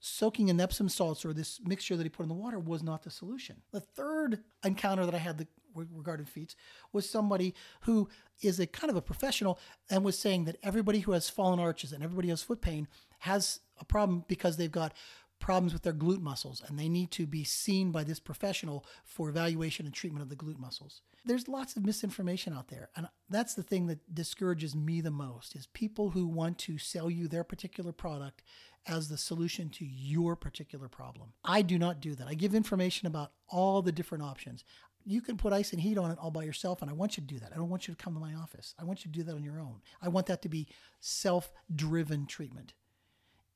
soaking 0.00 0.48
in 0.48 0.60
Epsom 0.60 0.88
salts 0.88 1.24
or 1.24 1.32
this 1.32 1.60
mixture 1.64 1.96
that 1.96 2.02
he 2.02 2.08
put 2.08 2.24
in 2.24 2.28
the 2.28 2.34
water 2.34 2.58
was 2.58 2.82
not 2.82 3.02
the 3.02 3.10
solution. 3.10 3.62
The 3.72 3.80
third 3.80 4.40
encounter 4.64 5.06
that 5.06 5.14
I 5.14 5.18
had 5.18 5.38
that 5.38 5.48
regarding 5.74 6.26
feet 6.26 6.54
was 6.92 7.08
somebody 7.08 7.54
who 7.80 8.08
is 8.42 8.60
a 8.60 8.66
kind 8.66 8.90
of 8.90 8.96
a 8.96 9.02
professional 9.02 9.58
and 9.90 10.04
was 10.04 10.18
saying 10.18 10.44
that 10.44 10.56
everybody 10.62 11.00
who 11.00 11.12
has 11.12 11.30
fallen 11.30 11.58
arches 11.58 11.92
and 11.92 12.02
everybody 12.04 12.28
who 12.28 12.32
has 12.32 12.42
foot 12.42 12.60
pain 12.60 12.86
has 13.20 13.60
a 13.80 13.84
problem 13.84 14.24
because 14.28 14.56
they've 14.56 14.70
got 14.70 14.92
problems 15.38 15.72
with 15.72 15.82
their 15.82 15.92
glute 15.92 16.20
muscles 16.20 16.62
and 16.66 16.78
they 16.78 16.88
need 16.88 17.10
to 17.10 17.26
be 17.26 17.44
seen 17.44 17.90
by 17.90 18.02
this 18.04 18.18
professional 18.18 18.84
for 19.04 19.28
evaluation 19.28 19.84
and 19.84 19.94
treatment 19.94 20.22
of 20.22 20.28
the 20.28 20.36
glute 20.36 20.58
muscles. 20.58 21.02
There's 21.26 21.48
lots 21.48 21.76
of 21.76 21.84
misinformation 21.84 22.52
out 22.52 22.68
there. 22.68 22.90
And 22.96 23.08
that's 23.30 23.54
the 23.54 23.62
thing 23.62 23.86
that 23.86 24.14
discourages 24.14 24.74
me 24.74 25.00
the 25.00 25.10
most 25.10 25.54
is 25.56 25.66
people 25.68 26.10
who 26.10 26.26
want 26.26 26.58
to 26.60 26.78
sell 26.78 27.10
you 27.10 27.28
their 27.28 27.44
particular 27.44 27.92
product 27.92 28.42
as 28.86 29.08
the 29.08 29.16
solution 29.16 29.70
to 29.70 29.84
your 29.84 30.36
particular 30.36 30.88
problem. 30.88 31.32
I 31.44 31.62
do 31.62 31.78
not 31.78 32.00
do 32.00 32.14
that. 32.14 32.28
I 32.28 32.34
give 32.34 32.54
information 32.54 33.06
about 33.06 33.32
all 33.48 33.80
the 33.82 33.92
different 33.92 34.24
options. 34.24 34.64
You 35.06 35.20
can 35.20 35.36
put 35.36 35.52
ice 35.52 35.72
and 35.72 35.80
heat 35.80 35.98
on 35.98 36.10
it 36.10 36.18
all 36.18 36.30
by 36.30 36.44
yourself, 36.44 36.80
and 36.80 36.90
I 36.90 36.94
want 36.94 37.16
you 37.16 37.22
to 37.22 37.34
do 37.34 37.38
that. 37.40 37.52
I 37.52 37.56
don't 37.56 37.68
want 37.68 37.86
you 37.86 37.94
to 37.94 38.02
come 38.02 38.14
to 38.14 38.20
my 38.20 38.34
office. 38.34 38.74
I 38.78 38.84
want 38.84 39.04
you 39.04 39.12
to 39.12 39.18
do 39.18 39.22
that 39.24 39.34
on 39.34 39.42
your 39.42 39.60
own. 39.60 39.80
I 40.00 40.08
want 40.08 40.26
that 40.26 40.42
to 40.42 40.48
be 40.48 40.66
self 41.00 41.52
driven 41.74 42.26
treatment. 42.26 42.72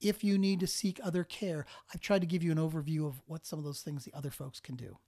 If 0.00 0.23
you 0.23 0.38
need 0.38 0.61
to 0.61 0.67
seek 0.67 1.00
other 1.02 1.25
care, 1.25 1.67
I've 1.93 2.00
tried 2.00 2.21
to 2.21 2.26
give 2.26 2.43
you 2.43 2.52
an 2.52 2.59
overview 2.59 3.07
of 3.07 3.21
what 3.26 3.47
some 3.47 3.59
of 3.59 3.64
those 3.64 3.81
things 3.81 4.05
the 4.05 4.14
other 4.14 4.31
folks 4.31 4.61
can 4.61 4.76
do. 4.76 4.99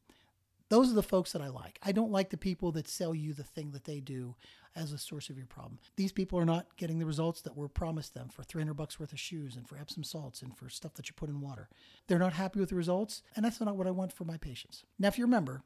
Those 0.70 0.90
are 0.90 0.94
the 0.94 1.02
folks 1.02 1.32
that 1.32 1.42
I 1.42 1.48
like. 1.48 1.80
I 1.82 1.90
don't 1.90 2.12
like 2.12 2.30
the 2.30 2.36
people 2.36 2.70
that 2.72 2.86
sell 2.86 3.12
you 3.12 3.34
the 3.34 3.42
thing 3.42 3.72
that 3.72 3.84
they 3.84 3.98
do 3.98 4.36
as 4.76 4.92
a 4.92 4.98
source 4.98 5.28
of 5.28 5.36
your 5.36 5.46
problem. 5.46 5.80
These 5.96 6.12
people 6.12 6.38
are 6.38 6.44
not 6.44 6.76
getting 6.76 7.00
the 7.00 7.06
results 7.06 7.42
that 7.42 7.56
were 7.56 7.68
promised 7.68 8.14
them 8.14 8.28
for 8.28 8.44
300 8.44 8.74
bucks 8.74 9.00
worth 9.00 9.12
of 9.12 9.18
shoes 9.18 9.56
and 9.56 9.68
for 9.68 9.76
Epsom 9.76 10.04
salts 10.04 10.42
and 10.42 10.56
for 10.56 10.68
stuff 10.68 10.94
that 10.94 11.08
you 11.08 11.14
put 11.14 11.28
in 11.28 11.40
water. 11.40 11.68
They're 12.06 12.20
not 12.20 12.34
happy 12.34 12.60
with 12.60 12.68
the 12.68 12.76
results, 12.76 13.22
and 13.34 13.44
that's 13.44 13.60
not 13.60 13.76
what 13.76 13.88
I 13.88 13.90
want 13.90 14.12
for 14.12 14.24
my 14.24 14.36
patients. 14.36 14.84
Now, 14.96 15.08
if 15.08 15.18
you 15.18 15.24
remember, 15.24 15.62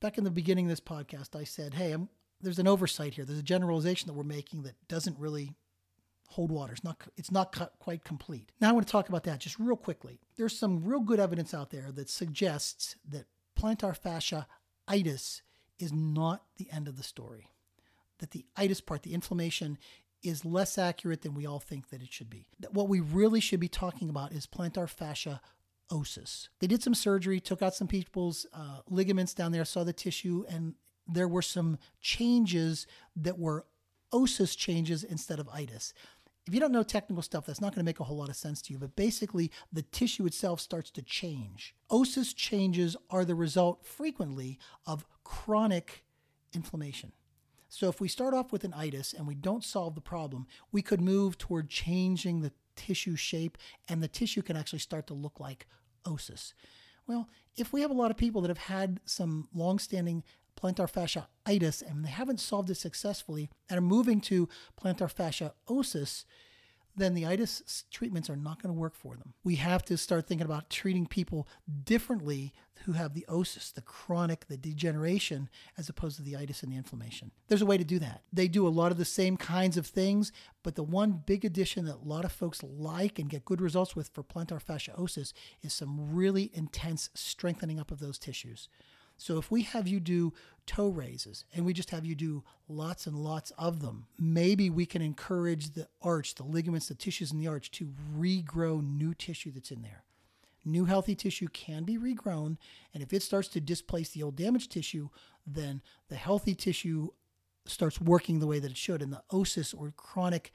back 0.00 0.16
in 0.16 0.24
the 0.24 0.30
beginning 0.30 0.64
of 0.64 0.70
this 0.70 0.80
podcast, 0.80 1.38
I 1.38 1.44
said, 1.44 1.74
hey, 1.74 1.92
I'm, 1.92 2.08
there's 2.40 2.58
an 2.58 2.66
oversight 2.66 3.14
here. 3.14 3.26
There's 3.26 3.38
a 3.38 3.42
generalization 3.42 4.06
that 4.06 4.14
we're 4.14 4.24
making 4.24 4.62
that 4.62 4.76
doesn't 4.88 5.18
really 5.18 5.56
hold 6.28 6.52
water. 6.52 6.72
It's 6.72 6.84
not, 6.84 7.00
it's 7.16 7.30
not 7.30 7.78
quite 7.78 8.04
complete. 8.04 8.52
Now 8.60 8.70
I 8.70 8.72
want 8.72 8.86
to 8.86 8.92
talk 8.92 9.08
about 9.08 9.24
that 9.24 9.40
just 9.40 9.58
real 9.58 9.76
quickly. 9.76 10.20
There's 10.36 10.56
some 10.56 10.84
real 10.84 11.00
good 11.00 11.18
evidence 11.18 11.54
out 11.54 11.70
there 11.70 11.90
that 11.92 12.08
suggests 12.08 12.96
that 13.08 13.24
plantar 13.58 13.96
fascia 13.96 14.46
itis 14.86 15.42
is 15.78 15.92
not 15.92 16.44
the 16.56 16.68
end 16.70 16.88
of 16.88 16.96
the 16.96 17.02
story. 17.02 17.50
That 18.18 18.32
the 18.32 18.44
itis 18.56 18.80
part, 18.80 19.02
the 19.02 19.14
inflammation, 19.14 19.78
is 20.22 20.44
less 20.44 20.76
accurate 20.76 21.22
than 21.22 21.34
we 21.34 21.46
all 21.46 21.60
think 21.60 21.90
that 21.90 22.02
it 22.02 22.12
should 22.12 22.28
be. 22.28 22.46
What 22.70 22.88
we 22.88 23.00
really 23.00 23.40
should 23.40 23.60
be 23.60 23.68
talking 23.68 24.08
about 24.08 24.32
is 24.32 24.46
plantar 24.46 24.88
fascia 24.88 25.40
osis. 25.90 26.48
They 26.58 26.66
did 26.66 26.82
some 26.82 26.94
surgery, 26.94 27.40
took 27.40 27.62
out 27.62 27.74
some 27.74 27.88
people's 27.88 28.46
uh, 28.52 28.80
ligaments 28.88 29.32
down 29.32 29.52
there, 29.52 29.64
saw 29.64 29.84
the 29.84 29.92
tissue, 29.92 30.44
and 30.48 30.74
there 31.06 31.28
were 31.28 31.42
some 31.42 31.78
changes 32.00 32.86
that 33.16 33.38
were 33.38 33.64
osis 34.12 34.56
changes 34.56 35.04
instead 35.04 35.38
of 35.38 35.48
itis 35.50 35.92
if 36.48 36.54
you 36.54 36.60
don't 36.60 36.72
know 36.72 36.82
technical 36.82 37.22
stuff, 37.22 37.44
that's 37.44 37.60
not 37.60 37.74
going 37.74 37.84
to 37.84 37.88
make 37.88 38.00
a 38.00 38.04
whole 38.04 38.16
lot 38.16 38.30
of 38.30 38.36
sense 38.36 38.62
to 38.62 38.72
you. 38.72 38.78
But 38.78 38.96
basically, 38.96 39.52
the 39.70 39.82
tissue 39.82 40.24
itself 40.24 40.60
starts 40.60 40.90
to 40.92 41.02
change. 41.02 41.74
Osis 41.90 42.34
changes 42.34 42.96
are 43.10 43.26
the 43.26 43.34
result 43.34 43.84
frequently 43.84 44.58
of 44.86 45.04
chronic 45.24 46.04
inflammation. 46.54 47.12
So 47.68 47.90
if 47.90 48.00
we 48.00 48.08
start 48.08 48.32
off 48.32 48.50
with 48.50 48.64
an 48.64 48.72
itis 48.72 49.12
and 49.12 49.26
we 49.26 49.34
don't 49.34 49.62
solve 49.62 49.94
the 49.94 50.00
problem, 50.00 50.46
we 50.72 50.80
could 50.80 51.02
move 51.02 51.36
toward 51.36 51.68
changing 51.68 52.40
the 52.40 52.52
tissue 52.76 53.14
shape 53.14 53.58
and 53.86 54.02
the 54.02 54.08
tissue 54.08 54.40
can 54.40 54.56
actually 54.56 54.78
start 54.78 55.06
to 55.08 55.14
look 55.14 55.38
like 55.38 55.66
osis. 56.06 56.54
Well, 57.06 57.28
if 57.56 57.74
we 57.74 57.82
have 57.82 57.90
a 57.90 57.94
lot 57.94 58.10
of 58.10 58.16
people 58.16 58.40
that 58.40 58.48
have 58.48 58.56
had 58.56 59.00
some 59.04 59.48
long-standing 59.52 60.24
plantar 60.60 60.90
fasciitis 60.90 61.82
and 61.88 62.04
they 62.04 62.10
haven't 62.10 62.40
solved 62.40 62.70
it 62.70 62.76
successfully 62.76 63.50
and 63.68 63.78
are 63.78 63.82
moving 63.82 64.20
to 64.22 64.48
plantar 64.80 65.12
fasciosis, 65.12 66.24
then 66.98 67.14
the 67.14 67.26
itis 67.26 67.84
treatments 67.90 68.28
are 68.28 68.36
not 68.36 68.60
going 68.60 68.74
to 68.74 68.78
work 68.78 68.94
for 68.94 69.14
them. 69.16 69.34
We 69.44 69.56
have 69.56 69.84
to 69.84 69.96
start 69.96 70.26
thinking 70.26 70.44
about 70.44 70.68
treating 70.68 71.06
people 71.06 71.48
differently 71.84 72.52
who 72.84 72.92
have 72.92 73.14
the 73.14 73.24
osis, 73.28 73.72
the 73.72 73.82
chronic, 73.82 74.46
the 74.46 74.56
degeneration, 74.56 75.48
as 75.76 75.88
opposed 75.88 76.16
to 76.16 76.22
the 76.22 76.36
itis 76.36 76.62
and 76.62 76.72
the 76.72 76.76
inflammation. 76.76 77.30
There's 77.48 77.62
a 77.62 77.66
way 77.66 77.78
to 77.78 77.84
do 77.84 77.98
that. 78.00 78.22
They 78.32 78.48
do 78.48 78.66
a 78.66 78.70
lot 78.70 78.92
of 78.92 78.98
the 78.98 79.04
same 79.04 79.36
kinds 79.36 79.76
of 79.76 79.86
things, 79.86 80.32
but 80.62 80.74
the 80.74 80.82
one 80.82 81.22
big 81.24 81.44
addition 81.44 81.84
that 81.86 81.96
a 82.04 82.08
lot 82.08 82.24
of 82.24 82.32
folks 82.32 82.62
like 82.62 83.18
and 83.18 83.30
get 83.30 83.44
good 83.44 83.60
results 83.60 83.94
with 83.96 84.08
for 84.08 84.22
plantar 84.22 84.62
fasciosis 84.62 85.32
is 85.62 85.72
some 85.72 86.14
really 86.14 86.50
intense 86.54 87.10
strengthening 87.14 87.80
up 87.80 87.90
of 87.90 87.98
those 88.00 88.18
tissues. 88.18 88.68
So 89.18 89.36
if 89.36 89.50
we 89.50 89.62
have 89.62 89.86
you 89.88 90.00
do 90.00 90.32
toe 90.66 90.88
raises 90.88 91.44
and 91.54 91.66
we 91.66 91.72
just 91.72 91.90
have 91.90 92.06
you 92.06 92.14
do 92.14 92.44
lots 92.68 93.06
and 93.06 93.16
lots 93.16 93.50
of 93.58 93.80
them, 93.80 94.06
maybe 94.18 94.70
we 94.70 94.86
can 94.86 95.02
encourage 95.02 95.70
the 95.70 95.88
arch, 96.00 96.36
the 96.36 96.44
ligaments, 96.44 96.88
the 96.88 96.94
tissues 96.94 97.32
in 97.32 97.38
the 97.38 97.48
arch 97.48 97.70
to 97.72 97.92
regrow 98.16 98.82
new 98.82 99.12
tissue 99.12 99.50
that's 99.50 99.72
in 99.72 99.82
there. 99.82 100.04
New 100.64 100.84
healthy 100.84 101.14
tissue 101.14 101.48
can 101.48 101.84
be 101.84 101.96
regrown, 101.96 102.58
and 102.92 103.02
if 103.02 103.12
it 103.12 103.22
starts 103.22 103.48
to 103.48 103.60
displace 103.60 104.10
the 104.10 104.22
old 104.22 104.36
damaged 104.36 104.70
tissue, 104.70 105.08
then 105.46 105.80
the 106.08 106.16
healthy 106.16 106.54
tissue 106.54 107.08
starts 107.64 108.00
working 108.00 108.38
the 108.38 108.46
way 108.46 108.58
that 108.58 108.70
it 108.70 108.76
should, 108.76 109.00
and 109.00 109.12
the 109.12 109.22
osis 109.32 109.72
or 109.72 109.92
chronic 109.96 110.52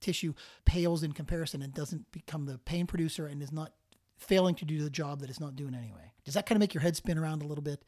tissue 0.00 0.32
pales 0.64 1.02
in 1.02 1.12
comparison 1.12 1.62
and 1.62 1.74
doesn't 1.74 2.10
become 2.10 2.46
the 2.46 2.58
pain 2.58 2.86
producer 2.86 3.26
and 3.26 3.42
is 3.42 3.52
not 3.52 3.72
failing 4.20 4.54
to 4.56 4.64
do 4.64 4.82
the 4.82 4.90
job 4.90 5.20
that 5.20 5.30
it's 5.30 5.40
not 5.40 5.56
doing 5.56 5.74
anyway. 5.74 6.12
Does 6.24 6.34
that 6.34 6.46
kind 6.46 6.56
of 6.56 6.60
make 6.60 6.74
your 6.74 6.82
head 6.82 6.96
spin 6.96 7.18
around 7.18 7.42
a 7.42 7.46
little 7.46 7.64
bit? 7.64 7.82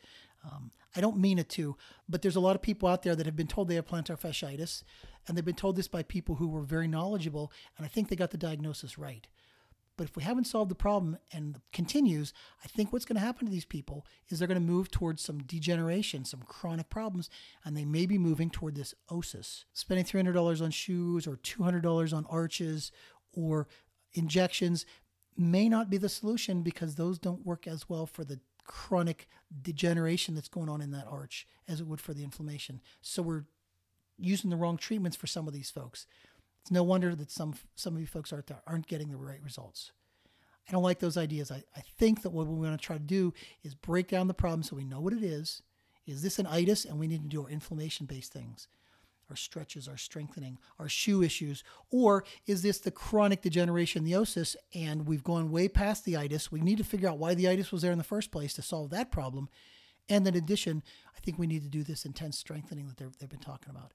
Um, 0.44 0.72
I 0.96 1.00
don't 1.00 1.18
mean 1.18 1.38
it 1.38 1.48
to, 1.50 1.76
but 2.08 2.22
there's 2.22 2.36
a 2.36 2.40
lot 2.40 2.56
of 2.56 2.62
people 2.62 2.88
out 2.88 3.02
there 3.02 3.14
that 3.14 3.26
have 3.26 3.36
been 3.36 3.46
told 3.46 3.68
they 3.68 3.76
have 3.76 3.86
plantar 3.86 4.18
fasciitis, 4.18 4.82
and 5.26 5.36
they've 5.36 5.44
been 5.44 5.54
told 5.54 5.76
this 5.76 5.88
by 5.88 6.02
people 6.02 6.36
who 6.36 6.48
were 6.48 6.62
very 6.62 6.88
knowledgeable, 6.88 7.52
and 7.76 7.84
I 7.84 7.88
think 7.88 8.08
they 8.08 8.16
got 8.16 8.30
the 8.30 8.38
diagnosis 8.38 8.98
right. 8.98 9.28
But 9.96 10.08
if 10.08 10.16
we 10.16 10.22
haven't 10.22 10.46
solved 10.46 10.70
the 10.70 10.74
problem 10.74 11.18
and 11.32 11.60
continues, 11.72 12.32
I 12.64 12.68
think 12.68 12.92
what's 12.92 13.04
going 13.04 13.16
to 13.16 13.24
happen 13.24 13.46
to 13.46 13.52
these 13.52 13.66
people 13.66 14.06
is 14.28 14.38
they're 14.38 14.48
going 14.48 14.60
to 14.60 14.72
move 14.72 14.90
towards 14.90 15.22
some 15.22 15.42
degeneration, 15.42 16.24
some 16.24 16.42
chronic 16.46 16.88
problems, 16.88 17.28
and 17.64 17.76
they 17.76 17.84
may 17.84 18.06
be 18.06 18.18
moving 18.18 18.48
toward 18.48 18.74
this 18.74 18.94
osis. 19.10 19.64
Spending 19.74 20.06
$300 20.06 20.62
on 20.62 20.70
shoes 20.70 21.26
or 21.26 21.36
$200 21.36 22.16
on 22.16 22.26
arches 22.30 22.90
or 23.34 23.68
injections 24.14 24.86
may 25.36 25.68
not 25.68 25.90
be 25.90 25.96
the 25.96 26.08
solution 26.08 26.62
because 26.62 26.94
those 26.94 27.18
don't 27.18 27.46
work 27.46 27.66
as 27.66 27.88
well 27.88 28.06
for 28.06 28.24
the 28.24 28.40
chronic 28.64 29.28
degeneration 29.62 30.34
that's 30.34 30.48
going 30.48 30.68
on 30.68 30.80
in 30.80 30.90
that 30.92 31.06
arch 31.08 31.46
as 31.68 31.80
it 31.80 31.86
would 31.86 32.00
for 32.00 32.14
the 32.14 32.24
inflammation. 32.24 32.80
So 33.00 33.22
we're 33.22 33.44
using 34.18 34.50
the 34.50 34.56
wrong 34.56 34.76
treatments 34.76 35.16
for 35.16 35.26
some 35.26 35.48
of 35.48 35.54
these 35.54 35.70
folks. 35.70 36.06
It's 36.60 36.70
no 36.70 36.82
wonder 36.82 37.14
that 37.16 37.30
some 37.30 37.54
some 37.74 37.94
of 37.94 38.00
you 38.00 38.06
folks 38.06 38.32
aren't 38.32 38.50
aren't 38.66 38.86
getting 38.86 39.10
the 39.10 39.16
right 39.16 39.42
results. 39.42 39.90
I 40.68 40.72
don't 40.72 40.84
like 40.84 41.00
those 41.00 41.16
ideas. 41.16 41.50
I, 41.50 41.64
I 41.76 41.80
think 41.98 42.22
that 42.22 42.30
what 42.30 42.46
we 42.46 42.54
want 42.54 42.80
to 42.80 42.86
try 42.86 42.96
to 42.96 43.02
do 43.02 43.34
is 43.64 43.74
break 43.74 44.06
down 44.06 44.28
the 44.28 44.34
problem 44.34 44.62
so 44.62 44.76
we 44.76 44.84
know 44.84 45.00
what 45.00 45.12
it 45.12 45.24
is. 45.24 45.62
Is 46.06 46.22
this 46.22 46.38
an 46.38 46.46
itis 46.46 46.84
and 46.84 46.98
we 46.98 47.08
need 47.08 47.22
to 47.22 47.28
do 47.28 47.42
our 47.42 47.50
inflammation 47.50 48.06
based 48.06 48.32
things? 48.32 48.68
Our 49.32 49.36
stretches, 49.36 49.88
our 49.88 49.96
strengthening, 49.96 50.58
our 50.78 50.90
shoe 50.90 51.22
issues? 51.22 51.64
Or 51.90 52.24
is 52.46 52.60
this 52.60 52.78
the 52.78 52.90
chronic 52.90 53.40
degeneration, 53.40 54.04
the 54.04 54.12
osis, 54.12 54.56
and 54.74 55.06
we've 55.06 55.24
gone 55.24 55.50
way 55.50 55.68
past 55.68 56.04
the 56.04 56.18
itis? 56.18 56.52
We 56.52 56.60
need 56.60 56.76
to 56.78 56.84
figure 56.84 57.08
out 57.08 57.16
why 57.18 57.34
the 57.34 57.48
itis 57.48 57.72
was 57.72 57.80
there 57.80 57.92
in 57.92 57.98
the 57.98 58.04
first 58.04 58.30
place 58.30 58.52
to 58.54 58.62
solve 58.62 58.90
that 58.90 59.10
problem. 59.10 59.48
And 60.10 60.26
in 60.28 60.36
addition, 60.36 60.82
I 61.16 61.20
think 61.20 61.38
we 61.38 61.46
need 61.46 61.62
to 61.62 61.70
do 61.70 61.82
this 61.82 62.04
intense 62.04 62.38
strengthening 62.38 62.88
that 62.88 62.98
they've 63.18 63.28
been 63.28 63.38
talking 63.38 63.70
about. 63.70 63.94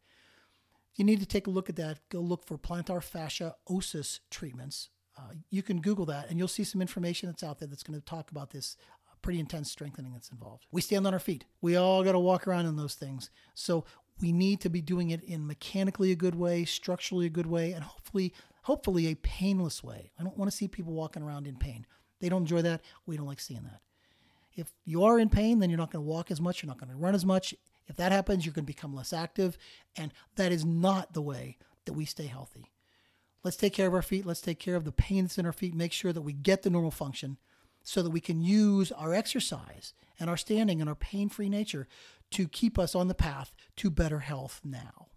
You 0.96 1.06
need 1.06 1.20
to 1.20 1.28
take 1.28 1.46
a 1.46 1.52
look 1.52 1.70
at 1.70 1.76
that. 1.76 2.00
Go 2.10 2.20
look 2.22 2.48
for 2.48 2.58
plantar 2.58 3.04
fascia 3.04 3.56
osis 3.70 4.20
treatments. 4.32 4.90
Uh, 5.16 5.34
you 5.52 5.62
can 5.62 5.82
Google 5.82 6.06
that 6.08 6.30
and 6.30 6.40
you'll 6.40 6.48
see 6.48 6.64
some 6.64 6.82
information 6.82 7.30
that's 7.30 7.44
out 7.44 7.60
there 7.60 7.68
that's 7.68 7.84
going 7.84 8.00
to 8.00 8.06
talk 8.06 8.32
about 8.32 8.50
this 8.50 8.78
uh, 9.08 9.16
pretty 9.22 9.40
intense 9.40 9.72
strengthening 9.72 10.14
that's 10.14 10.32
involved. 10.32 10.66
We 10.72 10.82
stand 10.82 11.06
on 11.06 11.14
our 11.14 11.20
feet. 11.20 11.46
We 11.62 11.76
all 11.76 12.04
got 12.04 12.14
to 12.14 12.20
walk 12.20 12.48
around 12.48 12.66
in 12.66 12.78
those 12.78 12.96
things. 12.96 13.30
So 13.54 13.86
we 14.22 14.32
need 14.32 14.62
to 14.62 14.70
be 14.70 14.82
doing 14.82 15.12
it 15.12 15.24
in 15.24 15.48
mechanically 15.48 16.12
a 16.12 16.16
good 16.16 16.36
way, 16.36 16.66
structurally 16.66 17.26
a 17.26 17.30
good 17.30 17.46
way, 17.48 17.72
and 17.72 17.84
hopefully, 17.84 18.34
hopefully 18.64 19.08
a 19.08 19.16
painless 19.16 19.84
way. 19.84 20.12
I 20.20 20.24
don't 20.24 20.38
want 20.38 20.50
to 20.52 20.58
see 20.58 20.68
people 20.68 20.94
walking 20.94 21.24
around 21.24 21.48
in 21.48 21.56
pain. 21.56 21.86
They 22.20 22.30
don't 22.30 22.42
enjoy 22.42 22.64
that. 22.64 22.82
We 23.06 23.18
don't 23.18 23.28
like 23.28 23.40
seeing 23.40 23.64
that. 23.64 23.82
If 24.56 24.74
you 24.86 25.04
are 25.04 25.20
in 25.20 25.30
pain, 25.30 25.60
then 25.60 25.70
you're 25.70 25.78
not 25.78 25.92
going 25.92 26.04
to 26.04 26.10
walk 26.10 26.32
as 26.32 26.42
much. 26.42 26.64
You're 26.64 26.68
not 26.68 26.80
going 26.80 26.90
to 26.90 26.98
run 26.98 27.14
as 27.14 27.26
much. 27.26 27.54
If 27.88 27.96
that 27.98 28.12
happens, 28.12 28.46
you're 28.46 28.54
going 28.54 28.66
to 28.66 28.74
become 28.74 28.96
less 28.96 29.14
active. 29.14 29.58
And 29.96 30.12
that 30.36 30.52
is 30.52 30.66
not 30.66 31.14
the 31.14 31.22
way 31.22 31.58
that 31.86 31.94
we 31.94 32.06
stay 32.06 32.26
healthy. 32.26 32.72
Let's 33.44 33.56
take 33.56 33.74
care 33.74 33.88
of 33.88 33.94
our 33.94 34.02
feet. 34.02 34.26
Let's 34.26 34.42
take 34.42 34.60
care 34.60 34.76
of 34.76 34.84
the 34.84 34.92
pain 34.92 35.24
that's 35.24 35.38
in 35.38 35.46
our 35.46 35.54
feet. 35.54 35.76
Make 35.76 35.94
sure 35.94 36.12
that 36.12 36.22
we 36.22 36.34
get 36.34 36.64
the 36.64 36.70
normal 36.72 36.92
function 36.92 37.38
so 37.84 38.02
that 38.02 38.10
we 38.10 38.20
can 38.20 38.42
use 38.42 38.92
our 38.92 39.14
exercise 39.14 39.94
and 40.20 40.30
our 40.30 40.36
standing 40.36 40.82
and 40.82 40.90
our 40.90 40.96
pain 40.96 41.30
free 41.30 41.48
nature 41.48 41.88
to 42.32 42.48
keep 42.48 42.78
us 42.78 42.96
on 42.96 43.08
the 43.08 43.16
path 43.16 43.54
to 43.78 43.90
better 43.90 44.20
health 44.20 44.62
now. 44.64 45.08